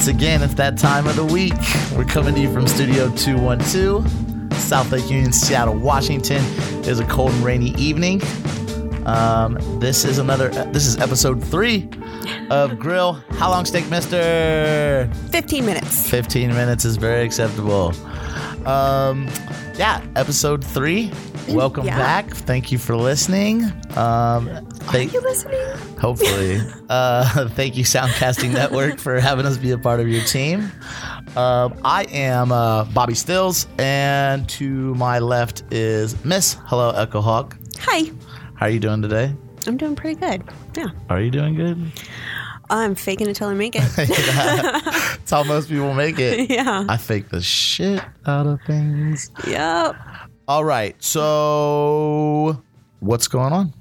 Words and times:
Once 0.00 0.08
again, 0.08 0.42
it's 0.42 0.54
that 0.54 0.78
time 0.78 1.06
of 1.06 1.14
the 1.14 1.24
week. 1.26 1.52
We're 1.94 2.06
coming 2.06 2.34
to 2.34 2.40
you 2.40 2.50
from 2.54 2.66
Studio 2.66 3.14
212, 3.16 4.50
South 4.54 4.90
Lake 4.92 5.10
Union, 5.10 5.30
Seattle, 5.30 5.74
Washington. 5.76 6.42
It 6.78 6.86
is 6.88 7.00
a 7.00 7.04
cold 7.04 7.32
and 7.32 7.44
rainy 7.44 7.72
evening. 7.74 8.22
Um, 9.04 9.58
this 9.78 10.06
is 10.06 10.16
another. 10.16 10.48
This 10.72 10.86
is 10.86 10.96
episode 10.96 11.44
three 11.44 11.86
of 12.48 12.78
Grill. 12.78 13.12
How 13.32 13.50
long 13.50 13.66
steak, 13.66 13.90
Mister? 13.90 15.10
15 15.32 15.66
minutes. 15.66 16.08
15 16.08 16.48
minutes 16.48 16.86
is 16.86 16.96
very 16.96 17.22
acceptable. 17.22 17.92
Um, 18.66 19.28
yeah, 19.76 20.02
episode 20.16 20.64
three. 20.64 21.12
Welcome 21.46 21.84
Yeah. 21.84 21.98
back. 21.98 22.30
Thank 22.30 22.72
you 22.72 22.78
for 22.78 22.96
listening. 22.96 23.64
Um, 23.98 24.48
Are 24.88 24.92
thank, 24.92 25.12
you 25.12 25.20
listening? 25.20 25.60
hopefully. 25.98 26.58
uh, 26.88 27.48
thank 27.50 27.76
you, 27.76 27.84
Soundcasting 27.84 28.52
Network, 28.52 28.98
for 28.98 29.20
having 29.20 29.46
us 29.46 29.56
be 29.56 29.70
a 29.70 29.78
part 29.78 30.00
of 30.00 30.08
your 30.08 30.24
team. 30.24 30.72
Um, 31.36 31.78
I 31.84 32.06
am 32.10 32.50
uh, 32.50 32.84
Bobby 32.86 33.14
Stills, 33.14 33.66
and 33.78 34.48
to 34.50 34.94
my 34.96 35.18
left 35.18 35.62
is 35.70 36.22
Miss 36.24 36.56
Hillel 36.68 36.96
Echo 36.96 37.20
Hawk. 37.20 37.56
Hi. 37.80 38.10
How 38.54 38.66
are 38.66 38.70
you 38.70 38.80
doing 38.80 39.02
today? 39.02 39.32
I'm 39.66 39.76
doing 39.76 39.94
pretty 39.94 40.18
good. 40.18 40.42
Yeah. 40.76 40.88
Are 41.08 41.20
you 41.20 41.30
doing 41.30 41.54
good? 41.54 41.92
I'm 42.70 42.94
faking 42.94 43.28
it 43.28 43.34
till 43.34 43.48
I 43.48 43.54
make 43.54 43.74
it. 43.76 43.82
That's 43.96 45.30
how 45.30 45.42
most 45.44 45.68
people 45.68 45.92
make 45.92 46.18
it. 46.18 46.50
yeah. 46.50 46.84
I 46.88 46.96
fake 46.96 47.28
the 47.28 47.40
shit 47.40 48.02
out 48.26 48.46
of 48.46 48.60
things. 48.66 49.30
Yep. 49.46 49.96
All 50.48 50.64
right. 50.64 51.00
So, 51.02 52.62
what's 53.00 53.28
going 53.28 53.52
on? 53.52 53.74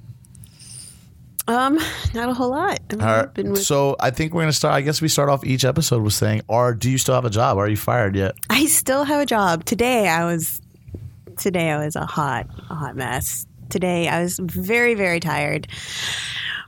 Um, 1.49 1.79
not 2.13 2.29
a 2.29 2.33
whole 2.33 2.49
lot. 2.51 2.79
All 2.93 2.99
right. 2.99 3.33
been 3.33 3.51
with- 3.51 3.63
So, 3.65 3.95
I 3.99 4.11
think 4.11 4.33
we're 4.33 4.41
going 4.43 4.51
to 4.51 4.55
start. 4.55 4.75
I 4.75 4.81
guess 4.81 5.01
we 5.01 5.07
start 5.07 5.29
off 5.29 5.43
each 5.43 5.65
episode 5.65 6.03
with 6.03 6.13
saying, 6.13 6.41
or 6.47 6.73
do 6.75 6.89
you 6.91 6.97
still 6.97 7.15
have 7.15 7.25
a 7.25 7.29
job? 7.29 7.57
Are 7.57 7.67
you 7.67 7.75
fired 7.77 8.15
yet? 8.15 8.35
I 8.49 8.65
still 8.67 9.03
have 9.03 9.19
a 9.19 9.25
job. 9.25 9.65
Today 9.65 10.07
I 10.07 10.25
was 10.25 10.61
today 11.37 11.71
I 11.71 11.83
was 11.83 11.95
a 11.95 12.05
hot 12.05 12.47
a 12.69 12.75
hot 12.75 12.95
mess. 12.95 13.45
Today 13.69 14.07
I 14.07 14.21
was 14.21 14.37
very 14.39 14.93
very 14.93 15.19
tired. 15.19 15.67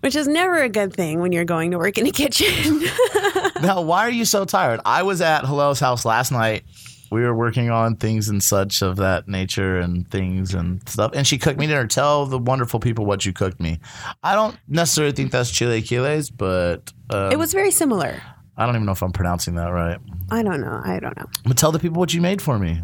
Which 0.01 0.15
is 0.15 0.27
never 0.27 0.63
a 0.63 0.69
good 0.69 0.93
thing 0.95 1.19
when 1.21 1.31
you're 1.31 1.45
going 1.45 1.69
to 1.71 1.77
work 1.77 1.99
in 1.99 2.07
a 2.07 2.11
kitchen. 2.11 2.81
now, 3.61 3.81
why 3.81 3.99
are 4.07 4.09
you 4.09 4.25
so 4.25 4.45
tired? 4.45 4.79
I 4.83 5.03
was 5.03 5.21
at 5.21 5.45
Hillel's 5.45 5.79
house 5.79 6.05
last 6.05 6.31
night. 6.31 6.63
We 7.11 7.21
were 7.21 7.35
working 7.35 7.69
on 7.69 7.97
things 7.97 8.29
and 8.29 8.41
such 8.41 8.81
of 8.81 8.95
that 8.97 9.27
nature 9.27 9.77
and 9.79 10.09
things 10.09 10.53
and 10.53 10.87
stuff. 10.89 11.11
And 11.13 11.27
she 11.27 11.37
cooked 11.37 11.59
me 11.59 11.67
dinner. 11.67 11.85
Tell 11.85 12.25
the 12.25 12.39
wonderful 12.39 12.79
people 12.79 13.05
what 13.05 13.25
you 13.25 13.33
cooked 13.33 13.59
me. 13.59 13.79
I 14.23 14.33
don't 14.33 14.57
necessarily 14.67 15.11
think 15.13 15.31
that's 15.31 15.51
chilaquiles, 15.51 16.31
but 16.35 16.91
um, 17.09 17.31
it 17.31 17.37
was 17.37 17.51
very 17.53 17.69
similar. 17.71 18.21
I 18.57 18.65
don't 18.65 18.75
even 18.75 18.85
know 18.85 18.91
if 18.93 19.01
I'm 19.03 19.11
pronouncing 19.11 19.55
that 19.55 19.67
right. 19.69 19.97
I 20.29 20.41
don't 20.41 20.61
know. 20.61 20.81
I 20.83 20.99
don't 20.99 21.17
know. 21.17 21.25
But 21.45 21.57
tell 21.57 21.71
the 21.71 21.79
people 21.79 21.99
what 21.99 22.13
you 22.13 22.21
made 22.21 22.41
for 22.41 22.57
me. 22.57 22.81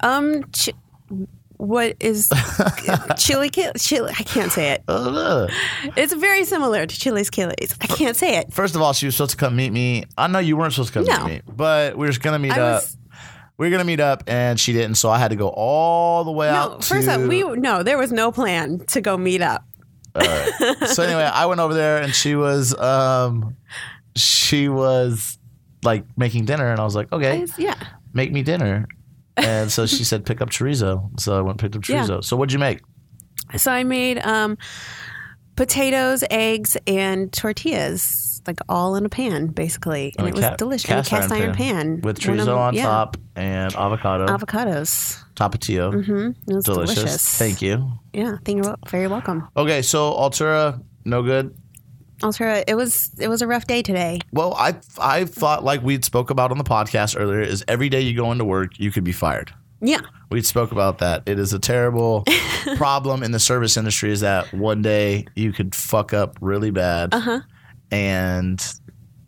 Um 0.00 0.44
ch- 0.52 0.70
what 1.56 1.96
is 1.98 2.30
chili 3.16 3.50
chili 3.50 4.12
I 4.16 4.22
can't 4.22 4.52
say 4.52 4.70
it. 4.72 4.84
It's 5.96 6.12
very 6.14 6.44
similar 6.44 6.86
to 6.86 7.00
Chili's 7.00 7.30
Killies. 7.30 7.76
I 7.80 7.86
can't 7.88 8.16
say 8.16 8.36
it. 8.38 8.52
First 8.52 8.76
of 8.76 8.82
all, 8.82 8.92
she 8.92 9.06
was 9.06 9.16
supposed 9.16 9.32
to 9.32 9.36
come 9.36 9.56
meet 9.56 9.72
me. 9.72 10.04
I 10.16 10.28
know 10.28 10.38
you 10.38 10.56
weren't 10.56 10.72
supposed 10.72 10.92
to 10.92 11.00
come 11.00 11.04
No. 11.06 11.24
meet 11.26 11.46
me, 11.46 11.52
but 11.54 11.96
we 11.96 12.06
were 12.06 12.12
just 12.12 12.22
gonna 12.22 12.38
meet 12.38 12.52
I 12.52 12.60
up. 12.60 12.82
was 12.84 12.96
we 13.58 13.66
were 13.66 13.70
gonna 13.70 13.84
meet 13.84 14.00
up, 14.00 14.24
and 14.26 14.58
she 14.58 14.72
didn't, 14.72 14.94
so 14.94 15.10
I 15.10 15.18
had 15.18 15.28
to 15.28 15.36
go 15.36 15.48
all 15.48 16.24
the 16.24 16.30
way 16.32 16.46
no. 16.48 16.54
out. 16.54 16.84
First 16.84 17.08
to, 17.08 17.14
up, 17.14 17.20
we 17.28 17.42
no. 17.42 17.82
There 17.82 17.98
was 17.98 18.12
no 18.12 18.32
plan 18.32 18.78
to 18.86 19.00
go 19.00 19.16
meet 19.18 19.42
up. 19.42 19.64
so 20.86 21.02
anyway, 21.02 21.22
I 21.32 21.46
went 21.46 21.60
over 21.60 21.74
there, 21.74 21.98
and 22.00 22.14
she 22.14 22.34
was, 22.34 22.74
um, 22.78 23.56
she 24.16 24.68
was 24.68 25.38
like 25.84 26.04
making 26.16 26.44
dinner, 26.46 26.70
and 26.70 26.80
I 26.80 26.84
was 26.84 26.94
like, 26.96 27.12
okay, 27.12 27.40
was- 27.42 27.58
yeah, 27.58 27.74
make 28.14 28.32
me 28.32 28.42
dinner. 28.42 28.86
And 29.36 29.70
so 29.70 29.86
she 29.86 30.02
said, 30.02 30.26
pick 30.26 30.40
up 30.40 30.50
chorizo. 30.50 31.20
So 31.20 31.38
I 31.38 31.40
went 31.42 31.50
and 31.50 31.58
picked 31.60 31.76
up 31.76 31.88
Yeah. 31.88 32.02
chorizo. 32.04 32.24
So 32.24 32.36
what'd 32.36 32.52
you 32.52 32.58
make? 32.58 32.80
so 33.56 33.70
I 33.70 33.84
made 33.84 34.18
um, 34.18 34.58
potatoes, 35.54 36.24
eggs, 36.30 36.76
and 36.88 37.32
tortillas, 37.32 38.02
like 38.48 38.58
all 38.68 38.96
in 38.96 39.04
a 39.04 39.08
pan, 39.08 39.46
basically, 39.48 40.12
and 40.18 40.26
In 40.26 40.32
a 40.34 40.36
it 40.36 40.40
was 40.40 40.44
ca- 40.44 40.56
delicious. 40.56 40.90
In 40.90 40.98
a 40.98 41.04
cast 41.04 41.30
iron 41.30 41.54
pan, 41.54 42.00
with 42.00 42.26
One 42.26 42.40
of 42.40 42.46
chorizo 42.48 42.56
on 42.58 42.74
yeah, 42.74 42.82
top 42.84 43.16
and 43.36 43.72
avocado, 43.76 44.26
avocados. 44.26 45.22
tapatio. 45.36 45.92
Mm-hmm. 45.94 46.50
It 46.50 46.54
was 46.56 46.64
Delicious. 46.64 46.94
delicious. 46.96 47.38
Thank 47.38 47.62
you. 47.62 47.92
Yeah, 48.12 48.38
thank 48.44 48.64
you're 48.64 48.74
very 48.88 49.06
welcome. 49.06 49.46
Okay, 49.56 49.82
so 49.82 50.12
Altura, 50.14 50.82
no 51.04 51.22
good. 51.22 51.54
Altura, 52.22 52.64
it 52.66 52.74
was 52.74 53.10
it 53.20 53.28
was 53.28 53.42
a 53.42 53.46
rough 53.46 53.66
day 53.66 53.82
today. 53.82 54.18
Well, 54.32 54.54
I 54.54 54.74
I 55.00 55.24
thought 55.26 55.62
like 55.62 55.82
we'd 55.82 56.04
spoke 56.04 56.30
about 56.30 56.50
on 56.50 56.58
the 56.58 56.64
podcast 56.64 57.14
earlier 57.20 57.40
is 57.42 57.64
every 57.68 57.88
day 57.88 58.00
you 58.00 58.16
go 58.16 58.32
into 58.32 58.44
work 58.44 58.80
you 58.80 58.90
could 58.90 59.04
be 59.04 59.12
fired. 59.12 59.52
Yeah, 59.80 60.00
We 60.32 60.42
spoke 60.42 60.72
about 60.72 60.98
that. 60.98 61.22
It 61.26 61.38
is 61.38 61.52
a 61.52 61.60
terrible 61.60 62.24
problem 62.76 63.22
in 63.22 63.30
the 63.30 63.38
service 63.38 63.76
industry 63.76 64.10
is 64.10 64.18
that 64.22 64.52
one 64.52 64.82
day 64.82 65.26
you 65.36 65.52
could 65.52 65.72
fuck 65.72 66.12
up 66.12 66.36
really 66.40 66.72
bad 66.72 67.14
uh 67.14 67.20
huh. 67.20 67.40
And 67.90 68.64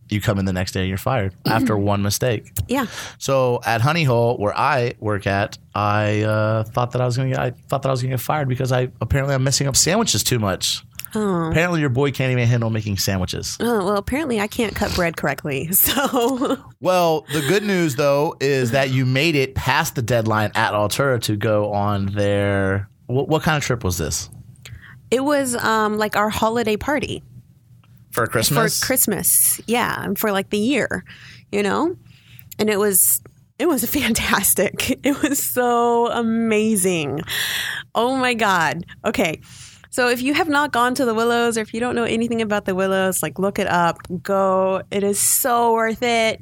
you 0.09 0.21
come 0.21 0.39
in 0.39 0.45
the 0.45 0.53
next 0.53 0.73
day 0.73 0.81
and 0.81 0.89
you're 0.89 0.99
fired 0.99 1.35
after 1.47 1.77
one 1.77 2.03
mistake. 2.03 2.51
Yeah, 2.69 2.87
So 3.19 3.61
at 3.65 3.81
Honey 3.81 4.05
Hole, 4.05 4.37
where 4.39 4.57
I 4.57 4.95
work 4.99 5.27
at, 5.27 5.57
I 5.75 6.23
uh, 6.23 6.65
thought 6.65 6.93
that 6.93 7.01
I 7.01 7.07
was 7.07 7.17
gonna 7.17 7.31
get 7.31 7.39
I 7.39 7.51
thought 7.51 7.83
that 7.83 7.89
I 7.89 7.93
was 7.93 8.03
gonna 8.03 8.15
get 8.15 8.21
fired 8.21 8.49
because 8.49 8.73
I 8.73 8.91
apparently 9.01 9.35
I'm 9.35 9.45
messing 9.45 9.67
up 9.69 9.77
sandwiches 9.77 10.25
too 10.25 10.39
much. 10.39 10.83
oh. 11.15 11.51
Apparently 11.51 11.81
your 11.81 11.91
boy 11.91 12.11
can't 12.11 12.33
even 12.33 12.47
handle 12.49 12.71
making 12.71 12.99
sandwiches. 12.99 13.57
Oh, 13.61 13.85
well, 13.85 13.97
apparently 13.97 14.41
I 14.41 14.47
can't 14.49 14.75
cut 14.75 14.95
bread 14.95 15.17
correctly. 15.17 15.69
So, 15.75 16.59
Well, 16.81 17.25
the 17.33 17.41
good 17.49 17.63
news 17.63 17.95
though 17.95 18.37
is 18.41 18.73
that 18.73 18.91
you 18.91 19.07
made 19.07 19.37
it 19.37 19.55
past 19.55 19.95
the 19.95 20.03
deadline 20.03 20.51
at 20.55 20.73
Altura 20.73 21.21
to 21.23 21.37
go 21.37 21.73
on 21.73 22.07
their. 22.07 22.89
What, 23.07 23.29
what 23.29 23.43
kind 23.43 23.57
of 23.57 23.63
trip 23.63 23.83
was 23.85 23.99
this 23.99 24.29
it 25.11 25.25
was 25.25 25.57
um, 25.57 25.99
like 25.99 26.15
our 26.17 26.29
holiday 26.31 26.77
party 26.77 27.23
for 28.13 28.27
Christmas? 28.27 28.79
for 28.81 28.87
Christmas. 28.87 29.61
Yeah, 29.67 30.03
and 30.05 30.19
for 30.19 30.33
like 30.33 30.51
the 30.51 30.59
year, 30.59 31.05
you 31.53 31.63
know? 31.63 31.97
And 32.59 32.69
it 32.71 32.79
was 32.79 33.21
it 33.59 33.69
was 33.69 33.85
fantastic. 33.91 34.91
It 35.05 35.23
was 35.23 35.43
so 35.43 36.09
amazing. 36.11 37.23
Oh 37.95 38.17
my 38.17 38.35
god. 38.35 38.85
Okay. 39.05 39.41
So 39.93 40.09
if 40.09 40.23
you 40.23 40.35
have 40.35 40.49
not 40.49 40.71
gone 40.73 40.95
to 40.95 41.05
the 41.05 41.15
Willows 41.15 41.59
or 41.59 41.63
if 41.63 41.75
you 41.75 41.81
don't 41.81 41.97
know 41.97 42.05
anything 42.05 42.41
about 42.43 42.65
the 42.65 42.77
Willows, 42.77 43.23
like 43.25 43.39
look 43.41 43.59
it 43.59 43.67
up. 43.67 43.99
Go. 44.23 44.83
It 44.91 45.03
is 45.03 45.19
so 45.19 45.73
worth 45.73 46.03
it. 46.03 46.41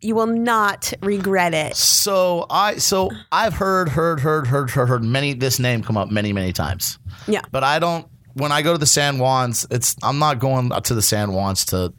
You 0.00 0.14
will 0.14 0.28
not 0.28 0.92
regret 1.02 1.54
it. 1.54 1.74
So 1.76 2.46
I 2.50 2.76
so 2.76 3.10
I've 3.32 3.54
heard 3.54 3.88
heard 3.88 4.20
heard 4.20 4.46
heard 4.46 4.70
heard 4.70 4.88
heard 4.88 5.02
many 5.02 5.34
this 5.34 5.58
name 5.58 5.82
come 5.82 5.96
up 5.96 6.08
many 6.10 6.32
many 6.32 6.52
times, 6.52 7.00
Yeah. 7.26 7.40
but 7.50 7.64
I 7.64 7.80
don't. 7.80 8.06
When 8.38 8.52
I 8.52 8.62
go 8.62 8.72
to 8.72 8.78
the 8.78 8.86
San 8.86 9.16
Juans, 9.16 9.66
it's 9.70 9.96
I'm 10.02 10.18
not 10.18 10.38
going 10.38 10.70
to 10.70 10.94
the 10.94 11.02
San 11.02 11.30
Juans 11.30 11.66
to 11.66 11.92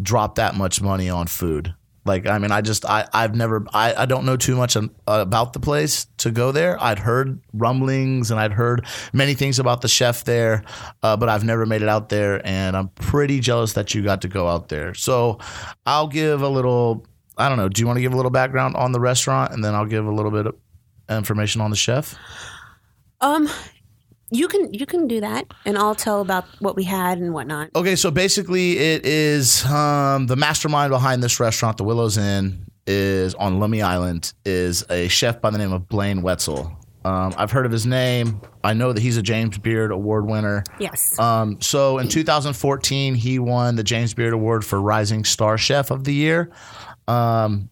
drop 0.00 0.36
that 0.36 0.54
much 0.54 0.80
money 0.80 1.08
on 1.08 1.26
food. 1.26 1.74
Like 2.04 2.26
I 2.26 2.38
mean, 2.38 2.50
I 2.50 2.62
just 2.62 2.86
I 2.86 3.06
I've 3.12 3.34
never 3.34 3.64
I, 3.72 3.94
I 3.94 4.06
don't 4.06 4.24
know 4.24 4.36
too 4.36 4.56
much 4.56 4.76
um, 4.76 4.90
about 5.06 5.52
the 5.52 5.60
place 5.60 6.06
to 6.18 6.30
go 6.30 6.52
there. 6.52 6.82
I'd 6.82 6.98
heard 6.98 7.40
rumblings 7.52 8.30
and 8.30 8.40
I'd 8.40 8.52
heard 8.52 8.86
many 9.12 9.34
things 9.34 9.58
about 9.58 9.82
the 9.82 9.88
chef 9.88 10.24
there, 10.24 10.64
uh, 11.02 11.16
but 11.16 11.28
I've 11.28 11.44
never 11.44 11.66
made 11.66 11.82
it 11.82 11.88
out 11.88 12.08
there, 12.08 12.44
and 12.46 12.76
I'm 12.76 12.88
pretty 12.88 13.40
jealous 13.40 13.74
that 13.74 13.94
you 13.94 14.02
got 14.02 14.22
to 14.22 14.28
go 14.28 14.48
out 14.48 14.68
there. 14.68 14.94
So 14.94 15.38
I'll 15.84 16.08
give 16.08 16.40
a 16.40 16.48
little. 16.48 17.06
I 17.36 17.48
don't 17.48 17.58
know. 17.58 17.68
Do 17.68 17.80
you 17.80 17.86
want 17.86 17.98
to 17.98 18.02
give 18.02 18.14
a 18.14 18.16
little 18.16 18.32
background 18.32 18.74
on 18.76 18.92
the 18.92 19.00
restaurant, 19.00 19.52
and 19.52 19.62
then 19.62 19.74
I'll 19.74 19.86
give 19.86 20.06
a 20.06 20.10
little 20.10 20.32
bit 20.32 20.46
of 20.46 20.54
information 21.10 21.60
on 21.60 21.70
the 21.70 21.76
chef? 21.76 22.16
Um 23.20 23.50
you 24.30 24.48
can 24.48 24.72
you 24.72 24.86
can 24.86 25.08
do 25.08 25.20
that 25.20 25.46
and 25.64 25.78
I'll 25.78 25.94
tell 25.94 26.20
about 26.20 26.44
what 26.60 26.76
we 26.76 26.84
had 26.84 27.18
and 27.18 27.32
whatnot. 27.32 27.70
Okay, 27.74 27.96
so 27.96 28.10
basically, 28.10 28.78
it 28.78 29.04
is 29.04 29.64
um, 29.66 30.26
the 30.26 30.36
mastermind 30.36 30.90
behind 30.90 31.22
this 31.22 31.40
restaurant, 31.40 31.76
the 31.76 31.84
Willows 31.84 32.18
Inn, 32.18 32.66
is 32.86 33.34
on 33.34 33.58
Lummi 33.58 33.82
Island. 33.82 34.32
Is 34.44 34.84
a 34.90 35.08
chef 35.08 35.40
by 35.40 35.50
the 35.50 35.58
name 35.58 35.72
of 35.72 35.88
Blaine 35.88 36.22
Wetzel. 36.22 36.76
Um, 37.04 37.32
I've 37.38 37.50
heard 37.50 37.64
of 37.64 37.72
his 37.72 37.86
name. 37.86 38.40
I 38.62 38.74
know 38.74 38.92
that 38.92 39.00
he's 39.00 39.16
a 39.16 39.22
James 39.22 39.56
Beard 39.56 39.92
Award 39.92 40.26
winner. 40.26 40.64
Yes. 40.78 41.18
Um, 41.18 41.60
so 41.60 41.98
in 41.98 42.08
2014, 42.08 43.14
he 43.14 43.38
won 43.38 43.76
the 43.76 43.84
James 43.84 44.12
Beard 44.14 44.34
Award 44.34 44.64
for 44.64 44.80
Rising 44.80 45.24
Star 45.24 45.56
Chef 45.56 45.90
of 45.90 46.04
the 46.04 46.12
Year. 46.12 46.50
Um, 47.06 47.70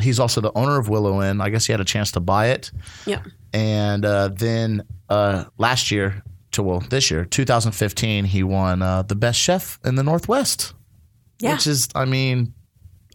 he's 0.00 0.20
also 0.20 0.40
the 0.40 0.52
owner 0.54 0.78
of 0.78 0.88
Willow 0.88 1.22
Inn. 1.22 1.40
I 1.40 1.50
guess 1.50 1.66
he 1.66 1.72
had 1.72 1.80
a 1.80 1.84
chance 1.84 2.12
to 2.12 2.20
buy 2.20 2.48
it. 2.48 2.70
Yep. 3.06 3.26
And 3.52 4.04
uh, 4.04 4.28
then 4.28 4.82
uh, 5.08 5.44
last 5.58 5.90
year, 5.90 6.22
to 6.52 6.62
well, 6.62 6.80
this 6.80 7.10
year, 7.10 7.24
2015, 7.24 8.24
he 8.24 8.42
won 8.42 8.82
uh, 8.82 9.02
the 9.02 9.14
best 9.14 9.38
chef 9.38 9.78
in 9.84 9.94
the 9.94 10.02
Northwest. 10.02 10.74
Yeah. 11.40 11.54
Which 11.54 11.66
is, 11.66 11.88
I 11.94 12.06
mean, 12.06 12.54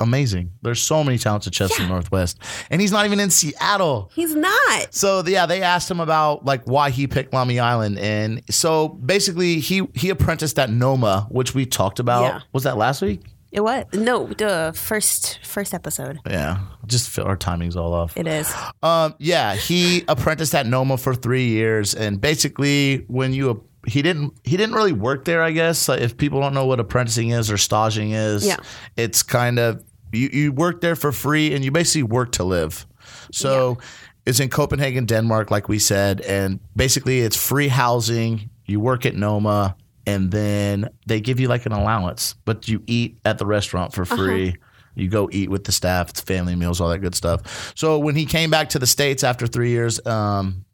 amazing. 0.01 0.51
There's 0.61 0.81
so 0.81 1.03
many 1.03 1.17
talented 1.17 1.53
chefs 1.53 1.77
in 1.79 1.85
the 1.85 1.89
Northwest, 1.89 2.39
and 2.69 2.81
he's 2.81 2.91
not 2.91 3.05
even 3.05 3.19
in 3.19 3.29
Seattle. 3.29 4.11
He's 4.13 4.35
not. 4.35 4.93
So 4.93 5.23
yeah, 5.25 5.45
they 5.45 5.61
asked 5.61 5.89
him 5.89 5.99
about 5.99 6.43
like 6.43 6.63
why 6.65 6.89
he 6.89 7.07
picked 7.07 7.31
Lummi 7.31 7.61
Island, 7.61 7.99
and 7.99 8.43
so 8.49 8.89
basically 8.89 9.59
he 9.59 9.87
he 9.93 10.09
apprenticed 10.09 10.59
at 10.59 10.69
Noma, 10.69 11.27
which 11.29 11.53
we 11.55 11.65
talked 11.65 11.99
about. 11.99 12.23
Yeah. 12.23 12.39
Was 12.51 12.63
that 12.63 12.77
last 12.77 13.01
week? 13.01 13.21
It 13.51 13.61
was 13.61 13.83
no 13.93 14.27
the 14.27 14.71
first 14.75 15.39
first 15.43 15.73
episode. 15.73 16.19
Yeah, 16.29 16.59
just 16.87 17.09
feel 17.09 17.25
our 17.25 17.35
timing's 17.37 17.75
all 17.75 17.93
off. 17.93 18.15
It 18.17 18.25
is. 18.27 18.53
Um, 18.81 19.13
yeah, 19.19 19.55
he 19.55 20.03
apprenticed 20.07 20.55
at 20.55 20.65
Noma 20.65 20.97
for 20.97 21.13
three 21.13 21.47
years, 21.47 21.93
and 21.93 22.21
basically, 22.21 23.03
when 23.07 23.33
you 23.33 23.63
he 23.87 24.01
didn't 24.01 24.33
he 24.43 24.55
didn't 24.57 24.75
really 24.75 24.93
work 24.93 25.25
there. 25.25 25.43
I 25.43 25.51
guess 25.51 25.89
like, 25.89 25.99
if 26.01 26.15
people 26.15 26.39
don't 26.39 26.53
know 26.53 26.65
what 26.65 26.79
apprenticing 26.79 27.31
is 27.31 27.51
or 27.51 27.57
staging 27.57 28.11
is, 28.11 28.45
Yeah. 28.45 28.57
it's 28.95 29.21
kind 29.23 29.59
of 29.59 29.83
you 30.13 30.29
you 30.31 30.51
work 30.53 30.79
there 30.81 30.95
for 30.95 31.11
free, 31.11 31.53
and 31.53 31.65
you 31.65 31.71
basically 31.71 32.03
work 32.03 32.31
to 32.33 32.43
live. 32.45 32.85
So 33.33 33.77
it's 34.25 34.39
in 34.39 34.49
Copenhagen, 34.49 35.05
Denmark, 35.05 35.51
like 35.51 35.67
we 35.67 35.79
said, 35.79 36.21
and 36.21 36.59
basically 36.75 37.19
it's 37.21 37.35
free 37.35 37.67
housing. 37.69 38.49
You 38.65 38.79
work 38.79 39.05
at 39.05 39.15
Noma, 39.15 39.75
and 40.05 40.31
then 40.31 40.89
they 41.07 41.21
give 41.21 41.39
you 41.39 41.47
like 41.47 41.65
an 41.65 41.71
allowance, 41.71 42.35
but 42.45 42.67
you 42.67 42.83
eat 42.87 43.17
at 43.25 43.37
the 43.37 43.45
restaurant 43.45 43.93
for 43.93 44.05
free. 44.05 44.55
You 44.95 45.07
go 45.07 45.29
eat 45.31 45.49
with 45.49 45.63
the 45.63 45.71
staff. 45.71 46.09
It's 46.09 46.21
family 46.21 46.55
meals, 46.55 46.81
all 46.81 46.89
that 46.89 46.99
good 46.99 47.15
stuff. 47.15 47.73
So 47.75 47.97
when 47.97 48.15
he 48.15 48.25
came 48.25 48.49
back 48.49 48.69
to 48.69 48.79
the 48.79 48.87
states 48.87 49.23
after 49.23 49.47
three 49.47 49.69
years 49.69 50.05
um, 50.05 50.65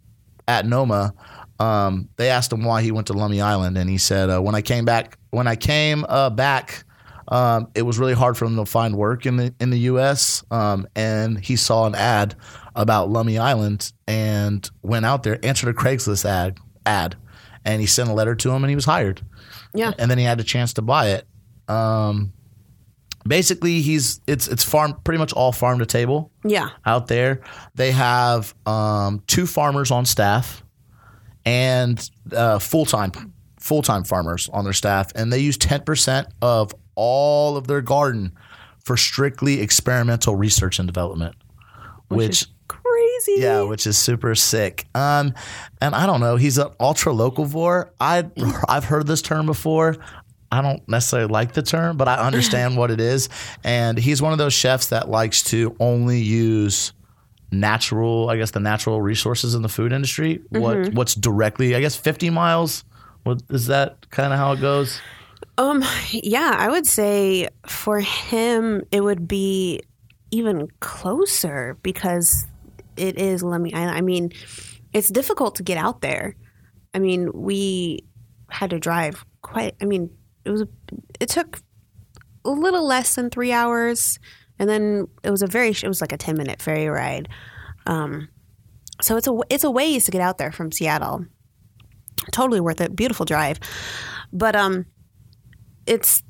at 0.47 0.65
Noma, 0.65 1.13
um, 1.59 2.09
they 2.17 2.29
asked 2.29 2.51
him 2.51 2.63
why 2.63 2.81
he 2.81 2.91
went 2.91 3.07
to 3.07 3.13
Lummi 3.13 3.41
Island, 3.41 3.77
and 3.77 3.89
he 3.89 3.97
said, 3.97 4.29
uh, 4.29 4.39
"When 4.39 4.55
I 4.55 4.61
came 4.61 4.85
back, 4.85 5.17
when 5.31 5.47
I 5.47 5.55
came 5.55 6.05
uh, 6.07 6.29
back, 6.29 6.83
um, 7.29 7.67
it 7.75 7.81
was 7.81 7.99
really 7.99 8.13
hard 8.13 8.37
for 8.37 8.45
him 8.45 8.55
to 8.55 8.65
find 8.65 8.95
work 8.95 9.25
in 9.25 9.37
the 9.37 9.53
in 9.59 9.69
the 9.69 9.79
U.S. 9.79 10.43
Um, 10.51 10.87
and 10.95 11.39
he 11.39 11.55
saw 11.55 11.85
an 11.85 11.95
ad 11.95 12.35
about 12.75 13.09
Lummi 13.09 13.39
Island 13.39 13.91
and 14.07 14.69
went 14.83 15.05
out 15.05 15.23
there, 15.23 15.43
answered 15.43 15.69
a 15.69 15.73
Craigslist 15.73 16.25
ad, 16.25 16.57
ad, 16.85 17.15
and 17.67 17.79
he 17.81 17.85
sent 17.85 18.09
a 18.09 18.13
letter 18.13 18.33
to 18.33 18.49
him, 18.49 18.63
and 18.63 18.69
he 18.69 18.75
was 18.75 18.85
hired. 18.85 19.21
Yeah. 19.75 19.91
and 19.99 20.09
then 20.09 20.17
he 20.17 20.23
had 20.23 20.39
a 20.39 20.43
chance 20.43 20.73
to 20.73 20.81
buy 20.81 21.09
it. 21.09 21.27
Um, 21.69 22.33
basically, 23.27 23.81
he's 23.81 24.21
it's 24.25 24.47
it's 24.47 24.63
farm 24.63 24.95
pretty 25.03 25.19
much 25.19 25.33
all 25.33 25.51
farm 25.51 25.79
to 25.79 25.85
table 25.85 26.31
Yeah. 26.43 26.69
out 26.85 27.07
there. 27.07 27.41
They 27.75 27.91
have 27.91 28.55
um, 28.65 29.21
two 29.27 29.45
farmers 29.45 29.91
on 29.91 30.05
staff 30.05 30.63
and 31.45 32.09
uh, 32.31 32.59
full 32.59 32.85
time 32.85 33.33
full 33.59 33.81
time 33.81 34.03
farmers 34.03 34.49
on 34.53 34.63
their 34.63 34.73
staff, 34.73 35.11
and 35.15 35.31
they 35.31 35.39
use 35.39 35.57
ten 35.57 35.81
percent 35.81 36.27
of 36.41 36.73
all 36.95 37.57
of 37.57 37.67
their 37.67 37.81
garden 37.81 38.31
for 38.83 38.95
strictly 38.97 39.61
experimental 39.61 40.35
research 40.35 40.79
and 40.79 40.87
development, 40.87 41.35
which. 42.07 42.29
is 42.43 42.47
crazy. 43.25 43.41
yeah, 43.41 43.61
which 43.61 43.87
is 43.87 43.97
super 43.97 44.35
sick. 44.35 44.87
Um, 44.95 45.33
and 45.81 45.95
I 45.95 46.05
don't 46.05 46.19
know, 46.19 46.35
he's 46.35 46.57
an 46.57 46.69
ultra 46.79 47.13
locavore. 47.13 47.89
I 47.99 48.29
I've 48.67 48.85
heard 48.85 49.07
this 49.07 49.21
term 49.21 49.45
before. 49.45 49.97
I 50.51 50.61
don't 50.61 50.87
necessarily 50.87 51.27
like 51.27 51.53
the 51.53 51.61
term, 51.61 51.97
but 51.97 52.07
I 52.07 52.15
understand 52.15 52.77
what 52.77 52.91
it 52.91 53.01
is. 53.01 53.29
And 53.63 53.97
he's 53.97 54.21
one 54.21 54.31
of 54.31 54.37
those 54.37 54.53
chefs 54.53 54.87
that 54.87 55.09
likes 55.09 55.43
to 55.45 55.75
only 55.79 56.19
use 56.19 56.93
natural, 57.51 58.29
I 58.29 58.37
guess, 58.37 58.51
the 58.51 58.59
natural 58.59 59.01
resources 59.01 59.55
in 59.55 59.61
the 59.61 59.69
food 59.69 59.91
industry. 59.91 60.41
What 60.49 60.93
what's 60.93 61.15
directly, 61.15 61.75
I 61.75 61.81
guess, 61.81 61.95
fifty 61.95 62.29
miles. 62.29 62.83
What 63.23 63.41
is 63.49 63.67
that 63.67 64.09
kind 64.09 64.31
of 64.31 64.39
how 64.39 64.53
it 64.53 64.61
goes? 64.61 65.01
Um. 65.57 65.83
Yeah, 66.11 66.55
I 66.57 66.69
would 66.69 66.85
say 66.85 67.49
for 67.65 67.99
him 67.99 68.83
it 68.91 69.01
would 69.01 69.27
be 69.27 69.81
even 70.31 70.67
closer 70.79 71.77
because 71.83 72.45
it 72.97 73.19
is 73.19 73.43
Lummi 73.43 73.73
Island. 73.73 73.97
I 73.97 74.01
mean, 74.01 74.31
it's 74.93 75.09
difficult 75.09 75.55
to 75.55 75.63
get 75.63 75.77
out 75.77 76.01
there. 76.01 76.35
I 76.93 76.99
mean, 76.99 77.31
we 77.33 78.05
had 78.49 78.69
to 78.71 78.79
drive 78.79 79.25
quite. 79.41 79.75
I 79.81 79.85
mean, 79.85 80.09
it 80.45 80.51
was. 80.51 80.65
It 81.19 81.29
took 81.29 81.59
a 82.45 82.49
little 82.49 82.85
less 82.85 83.15
than 83.15 83.29
three 83.29 83.51
hours, 83.51 84.19
and 84.59 84.69
then 84.69 85.07
it 85.23 85.31
was 85.31 85.41
a 85.41 85.47
very. 85.47 85.69
It 85.69 85.87
was 85.87 86.01
like 86.01 86.11
a 86.11 86.17
ten 86.17 86.37
minute 86.37 86.61
ferry 86.61 86.87
ride. 86.87 87.29
Um, 87.85 88.29
so 89.01 89.17
it's 89.17 89.27
a 89.27 89.37
it's 89.49 89.63
a 89.63 89.71
ways 89.71 90.05
to 90.05 90.11
get 90.11 90.21
out 90.21 90.37
there 90.37 90.51
from 90.51 90.71
Seattle. 90.71 91.25
Totally 92.31 92.59
worth 92.59 92.81
it. 92.81 92.95
Beautiful 92.95 93.25
drive, 93.25 93.59
but 94.33 94.55
um, 94.55 94.85
it's 95.85 96.23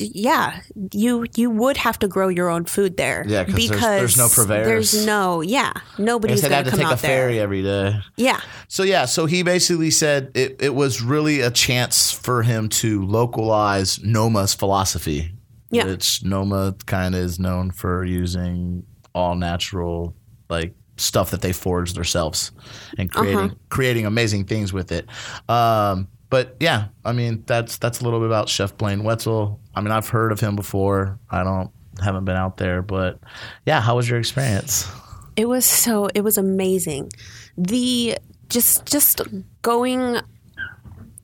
yeah 0.00 0.60
you 0.92 1.26
you 1.36 1.50
would 1.50 1.76
have 1.76 1.98
to 1.98 2.08
grow 2.08 2.28
your 2.28 2.48
own 2.48 2.64
food 2.64 2.96
there 2.96 3.24
Yeah, 3.28 3.44
'cause 3.44 3.68
there's- 3.68 3.80
there's 3.80 4.16
no 4.16 4.28
purveyors. 4.28 4.64
there's 4.92 5.06
no 5.06 5.40
yeah 5.42 5.72
nobody's 5.98 6.40
had 6.40 6.64
to 6.64 6.70
come 6.70 6.78
take 6.78 6.86
out 6.88 6.94
a 6.94 6.96
ferry 6.96 7.34
there 7.34 7.42
every 7.42 7.62
day. 7.62 8.00
yeah 8.16 8.40
So 8.68 8.82
yeah, 8.82 9.04
so 9.04 9.26
he 9.26 9.42
basically 9.42 9.90
said 9.90 10.30
it, 10.34 10.56
it 10.60 10.74
was 10.74 11.02
really 11.02 11.40
a 11.40 11.50
chance 11.50 12.10
for 12.12 12.42
him 12.42 12.68
to 12.80 13.04
localize 13.04 14.00
Noma's 14.02 14.54
philosophy. 14.54 15.32
Yeah. 15.72 15.86
Which 15.86 16.24
Noma 16.24 16.74
kind 16.86 17.14
of 17.14 17.20
is 17.20 17.38
known 17.38 17.70
for 17.70 18.04
using 18.04 18.84
all 19.14 19.34
natural 19.36 20.14
like 20.48 20.74
stuff 20.96 21.30
that 21.30 21.40
they 21.42 21.52
forage 21.52 21.92
themselves 21.94 22.50
and 22.98 23.10
creating 23.10 23.38
Uh-huh. 23.38 23.54
creating 23.70 24.04
amazing 24.06 24.44
things 24.46 24.72
with 24.72 24.90
it. 24.92 25.06
Um, 25.48 26.08
but 26.30 26.56
yeah, 26.60 26.86
I 27.04 27.12
mean 27.12 27.42
that's 27.46 27.78
that's 27.78 28.00
a 28.00 28.04
little 28.04 28.20
bit 28.20 28.26
about 28.26 28.48
Chef 28.48 28.76
Blaine 28.76 29.02
Wetzel. 29.02 29.60
I 29.74 29.80
mean 29.80 29.90
I've 29.90 30.08
heard 30.08 30.32
of 30.32 30.40
him 30.40 30.56
before. 30.56 31.18
I 31.28 31.42
don't 31.42 31.70
haven't 32.02 32.24
been 32.24 32.36
out 32.36 32.56
there, 32.56 32.82
but 32.82 33.18
yeah, 33.66 33.80
how 33.80 33.96
was 33.96 34.08
your 34.08 34.18
experience? 34.18 34.88
It 35.36 35.46
was 35.46 35.66
so 35.66 36.08
it 36.14 36.22
was 36.22 36.38
amazing. 36.38 37.10
The 37.58 38.18
just 38.48 38.86
just 38.86 39.20
going 39.62 40.20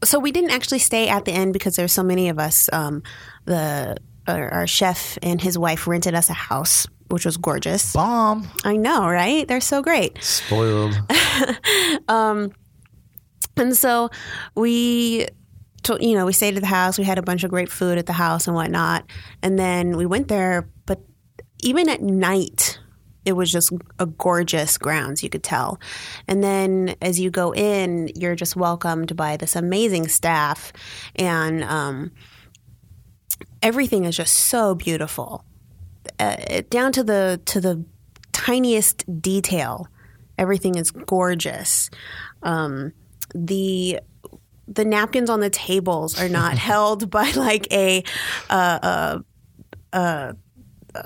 so 0.05 0.19
we 0.19 0.33
didn't 0.33 0.51
actually 0.51 0.79
stay 0.81 1.09
at 1.09 1.25
the 1.25 1.33
end 1.33 1.53
because 1.53 1.77
there's 1.77 1.93
so 1.93 2.03
many 2.03 2.29
of 2.29 2.39
us. 2.39 2.69
Um, 2.73 3.03
the 3.45 3.97
our, 4.27 4.49
our 4.53 4.67
chef 4.67 5.19
and 5.23 5.41
his 5.41 5.57
wife 5.57 5.87
rented 5.87 6.15
us 6.15 6.29
a 6.31 6.35
house, 6.35 6.87
which 7.09 7.25
was 7.25 7.37
gorgeous. 7.37 7.93
Bomb. 7.93 8.49
I 8.65 8.77
know, 8.77 9.09
right? 9.09 9.47
They're 9.47 9.61
so 9.61 9.83
great. 9.83 10.23
Spoiled. 10.23 10.99
And 13.57 13.77
so 13.77 14.11
we, 14.55 15.27
you 16.01 16.15
know, 16.15 16.27
we 16.27 16.33
stayed 16.33 16.57
at 16.57 16.61
the 16.61 16.67
house. 16.67 16.99
We 16.99 17.05
had 17.05 17.19
a 17.19 17.23
bunch 17.23 17.45
of 17.45 17.51
great 17.51 17.71
food 17.71 17.99
at 17.99 18.07
the 18.07 18.13
house 18.13 18.47
and 18.47 18.55
whatnot. 18.55 19.05
And 19.43 19.59
then 19.59 19.97
we 19.97 20.07
went 20.07 20.29
there. 20.29 20.69
But 20.85 21.01
even 21.61 21.89
at 21.89 22.03
night, 22.03 22.79
it 23.25 23.33
was 23.33 23.51
just 23.51 23.73
a 23.99 24.07
gorgeous 24.07 24.79
grounds, 24.79 25.23
you 25.23 25.29
could 25.29 25.43
tell. 25.43 25.81
And 26.29 26.45
then 26.45 26.95
as 27.03 27.19
you 27.19 27.31
go 27.31 27.53
in, 27.53 28.11
you're 28.15 28.37
just 28.37 28.55
welcomed 28.55 29.17
by 29.17 29.37
this 29.37 29.57
amazing 29.57 30.09
staff. 30.09 30.73
And 31.17 31.65
um, 31.65 32.13
everything 33.63 34.05
is 34.05 34.17
just 34.17 34.33
so 34.33 34.75
beautiful. 34.75 35.45
Uh, 36.21 36.63
down 36.71 36.93
to 36.93 37.03
the 37.03 37.41
to 37.47 37.61
the 37.61 37.85
tiniest 38.33 39.05
detail. 39.21 39.89
Everything 40.39 40.77
is 40.77 40.91
gorgeous. 40.93 41.91
Um, 42.43 42.93
the 43.35 44.01
the 44.69 44.85
napkins 44.85 45.31
on 45.31 45.41
the 45.41 45.51
tables 45.51 46.21
are 46.21 46.29
not 46.29 46.59
held 46.59 47.11
by 47.11 47.31
like 47.33 47.73
a 47.73 48.03
uh, 48.51 48.79
uh, 48.83 49.19
uh, 49.93 50.33
uh, 50.95 51.03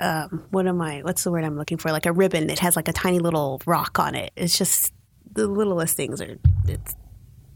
um, 0.00 0.44
what 0.50 0.66
am 0.66 0.80
I? 0.80 1.00
What's 1.00 1.24
the 1.24 1.32
word 1.32 1.44
I'm 1.44 1.56
looking 1.56 1.78
for? 1.78 1.90
Like 1.90 2.06
a 2.06 2.12
ribbon. 2.12 2.46
that 2.46 2.60
has 2.60 2.76
like 2.76 2.88
a 2.88 2.92
tiny 2.92 3.18
little 3.18 3.60
rock 3.66 3.98
on 3.98 4.14
it. 4.14 4.32
It's 4.36 4.56
just 4.56 4.92
the 5.32 5.46
littlest 5.46 5.96
things 5.96 6.20
are. 6.20 6.38
It's 6.66 6.94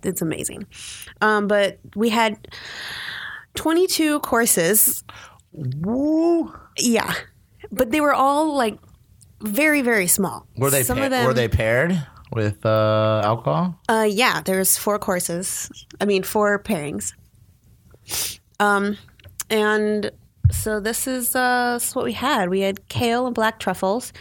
it's 0.03 0.23
amazing. 0.23 0.67
Um, 1.21 1.47
but 1.47 1.79
we 1.95 2.09
had 2.09 2.49
22 3.55 4.19
courses. 4.21 5.05
Woo. 5.53 6.53
Yeah, 6.79 7.15
but 7.71 7.91
they 7.93 8.01
were 8.01 8.15
all 8.15 8.57
like 8.57 8.79
very 9.41 9.83
very 9.83 10.07
small. 10.07 10.47
Were 10.57 10.71
they 10.71 10.83
Some 10.83 10.99
pa- 10.99 11.05
of 11.05 11.11
them, 11.11 11.27
were 11.27 11.35
they 11.35 11.49
paired 11.49 12.05
with 12.33 12.65
uh, 12.65 13.23
alcohol? 13.25 13.79
Uh, 13.89 14.07
yeah, 14.09 14.41
there's 14.41 14.77
four 14.79 14.99
courses. 14.99 15.71
I 16.01 16.05
mean, 16.05 16.23
four 16.23 16.59
pairings. 16.63 17.13
Um, 18.61 18.97
and 19.51 20.11
so 20.51 20.81
this 20.81 21.07
is, 21.07 21.35
uh, 21.35 21.75
this 21.75 21.89
is 21.89 21.95
what 21.95 22.05
we 22.05 22.13
had. 22.13 22.49
We 22.49 22.61
had 22.61 22.89
kale 22.89 23.27
and 23.27 23.35
black 23.35 23.59
truffles, 23.59 24.13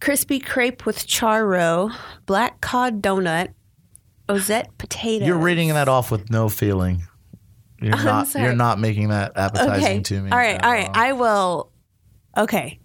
crispy 0.00 0.38
crepe 0.38 0.86
with 0.86 1.06
char 1.06 1.46
roe, 1.46 1.90
black 2.26 2.60
cod 2.60 3.02
donut, 3.02 3.52
ozette 4.28 4.76
potato. 4.78 5.24
You're 5.24 5.38
reading 5.38 5.68
that 5.68 5.88
off 5.88 6.10
with 6.10 6.30
no 6.30 6.48
feeling. 6.48 7.02
You're 7.80 7.96
not. 8.04 8.28
sorry. 8.28 8.44
You're 8.46 8.54
not 8.54 8.78
making 8.78 9.08
that 9.08 9.32
appetizing 9.36 9.84
okay. 9.84 10.00
to 10.00 10.22
me. 10.22 10.30
All 10.30 10.38
right. 10.38 10.62
All 10.62 10.70
right. 10.70 10.88
all. 10.88 10.92
I 10.94 11.12
will. 11.12 11.70
Okay, 12.36 12.80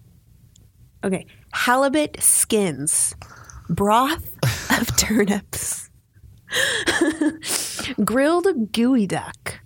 okay. 1.02 1.26
Halibut 1.52 2.22
skins, 2.22 3.16
broth 3.70 4.36
of 4.78 4.96
turnips, 4.98 5.90
grilled 8.04 8.46
geoduck, 8.72 9.58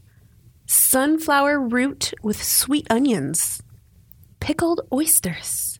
sunflower 0.66 1.60
root 1.60 2.12
with 2.22 2.42
sweet 2.42 2.86
onions, 2.90 3.62
pickled 4.40 4.82
oysters, 4.92 5.78